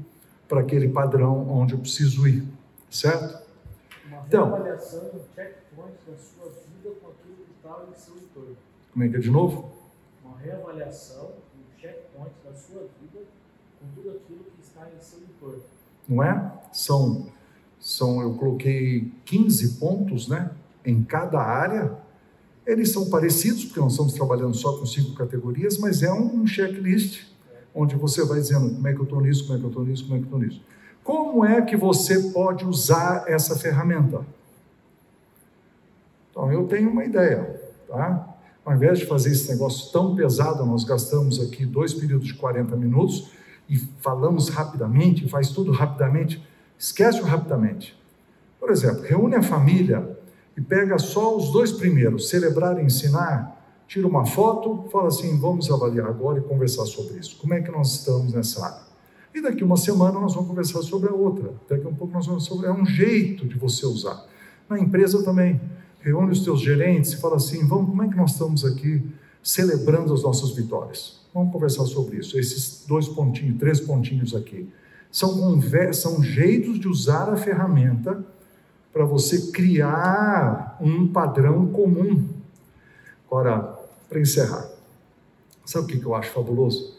[0.47, 2.43] para aquele padrão onde eu preciso ir,
[2.89, 3.45] certo?
[4.07, 4.49] Uma Então.
[4.49, 8.57] reavaliação, um checkpoint da sua vida com aquilo que está em seu entorno.
[8.91, 9.71] Como é que é de novo?
[10.25, 13.25] Uma reavaliação, um checkpoint da sua vida
[13.79, 15.61] com tudo aquilo que está em seu entorno.
[16.07, 16.51] Não é?
[16.71, 17.27] São,
[17.87, 20.51] são eu coloquei 15 pontos, né?
[20.85, 21.95] Em cada área.
[22.65, 27.23] Eles são parecidos, porque nós estamos trabalhando só com cinco categorias, mas é um checklist
[27.73, 29.85] onde você vai dizendo como é que eu estou nisso, como é que eu estou
[29.85, 30.61] nisso, como é que eu estou nisso.
[31.01, 34.25] Como é que você pode usar essa ferramenta?
[36.29, 37.57] Então, eu tenho uma ideia,
[37.87, 38.37] tá?
[38.65, 42.75] Ao invés de fazer esse negócio tão pesado, nós gastamos aqui dois períodos de 40
[42.75, 43.31] minutos
[43.69, 46.45] e falamos rapidamente, faz tudo rapidamente,
[46.77, 47.97] esquece o rapidamente.
[48.59, 50.17] Por exemplo, reúne a família
[50.55, 53.55] e pega só os dois primeiros, celebrar e ensinar,
[53.87, 57.37] tira uma foto, fala assim, vamos avaliar agora e conversar sobre isso.
[57.37, 58.87] Como é que nós estamos nessa área?
[59.33, 61.53] E daqui uma semana nós vamos conversar sobre a outra.
[61.69, 64.25] Daqui um pouco nós vamos sobre é um jeito de você usar.
[64.67, 65.61] Na empresa também.
[65.99, 69.03] Reúne os teus gerentes e fala assim, vamos, como é que nós estamos aqui
[69.43, 71.19] celebrando as nossas vitórias?
[71.33, 72.39] Vamos conversar sobre isso.
[72.39, 74.69] Esses dois pontinhos, três pontinhos aqui.
[75.11, 75.61] São,
[75.93, 78.25] são jeitos de usar a ferramenta
[78.91, 82.27] para você criar um padrão comum.
[83.25, 83.77] Agora,
[84.09, 84.69] para encerrar,
[85.65, 86.95] sabe o que eu acho fabuloso?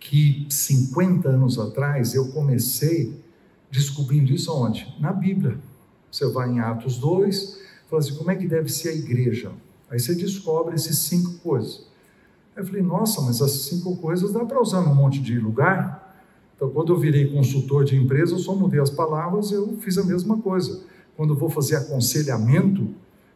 [0.00, 3.20] Que 50 anos atrás eu comecei
[3.70, 4.96] descobrindo isso aonde?
[5.00, 5.58] Na Bíblia.
[6.10, 9.52] Você vai em Atos 2, fala assim: como é que deve ser a igreja?
[9.90, 11.86] Aí você descobre esses cinco coisas.
[12.56, 16.07] Aí eu falei: nossa, mas essas cinco coisas dá para usar num monte de lugar.
[16.58, 20.04] Então, quando eu virei consultor de empresa, eu só mudei as palavras, eu fiz a
[20.04, 20.82] mesma coisa.
[21.16, 22.88] Quando eu vou fazer aconselhamento,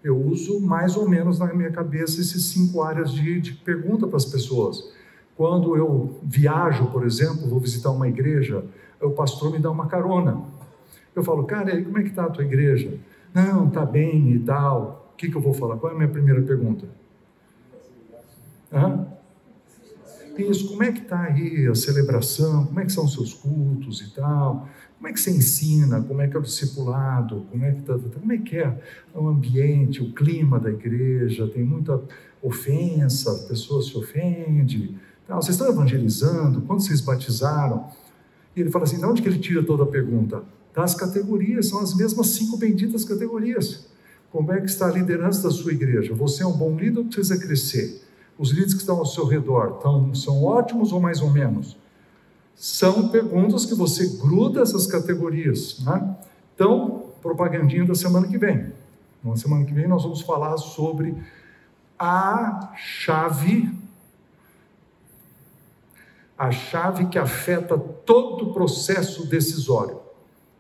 [0.03, 4.17] eu uso mais ou menos na minha cabeça esses cinco áreas de, de pergunta para
[4.17, 4.93] as pessoas.
[5.37, 8.65] Quando eu viajo, por exemplo, vou visitar uma igreja,
[9.01, 10.43] o pastor me dá uma carona.
[11.15, 12.99] Eu falo, cara, como é que está a tua igreja?
[13.33, 15.13] Não, está bem e tal.
[15.13, 15.77] O que, que eu vou falar?
[15.77, 16.89] Qual é a minha primeira pergunta?
[18.73, 19.07] Hã?
[20.39, 22.67] Isso, como é que está aí a celebração?
[22.67, 24.69] Como é que são os seus cultos e tal?
[24.97, 26.01] Como é que você ensina?
[26.01, 27.47] Como é que é o discipulado?
[27.51, 28.21] Como é que, tá, tá, tá?
[28.21, 28.81] como é, que é
[29.15, 31.49] o ambiente, o clima da igreja?
[31.49, 32.01] Tem muita
[32.43, 34.97] ofensa, a pessoa se ofende.
[35.27, 35.43] Tal.
[35.43, 36.63] Vocês estão evangelizando?
[36.63, 37.89] Quando vocês batizaram?
[38.55, 40.43] E ele fala assim, de onde que ele tira toda a pergunta?
[40.75, 43.87] Das categorias, são as mesmas cinco benditas categorias.
[44.31, 46.15] Como é que está a liderança da sua igreja?
[46.15, 48.03] Você é um bom líder ou precisa crescer?
[48.43, 49.79] Os líderes que estão ao seu redor
[50.15, 51.77] são ótimos ou mais ou menos?
[52.57, 55.79] São perguntas que você gruda essas categorias.
[55.79, 56.17] Né?
[56.53, 58.73] Então, propagandinha da semana que vem.
[59.23, 61.15] Na semana que vem nós vamos falar sobre
[61.97, 63.73] a chave,
[66.37, 70.01] a chave que afeta todo o processo decisório.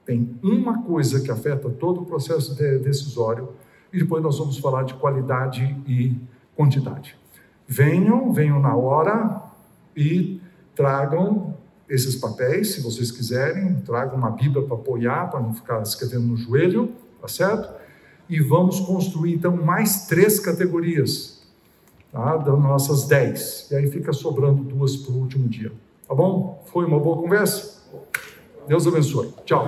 [0.07, 3.49] Tem uma coisa que afeta todo o processo decisório,
[3.93, 6.16] e depois nós vamos falar de qualidade e
[6.55, 7.20] quantidade.
[7.67, 9.43] Venham, venham na hora
[9.97, 10.41] e
[10.75, 11.55] tragam
[11.89, 16.37] esses papéis, se vocês quiserem, tragam uma Bíblia para apoiar, para não ficar escrevendo no
[16.37, 16.91] joelho,
[17.21, 17.71] tá certo?
[18.29, 21.43] E vamos construir então mais três categorias,
[22.11, 22.39] tá?
[22.39, 23.69] Das nossas dez.
[23.71, 25.71] E aí fica sobrando duas para o último dia.
[26.09, 26.65] Tá bom?
[26.73, 27.83] Foi uma boa conversa?
[28.67, 29.35] Deus abençoe.
[29.45, 29.61] Tchau.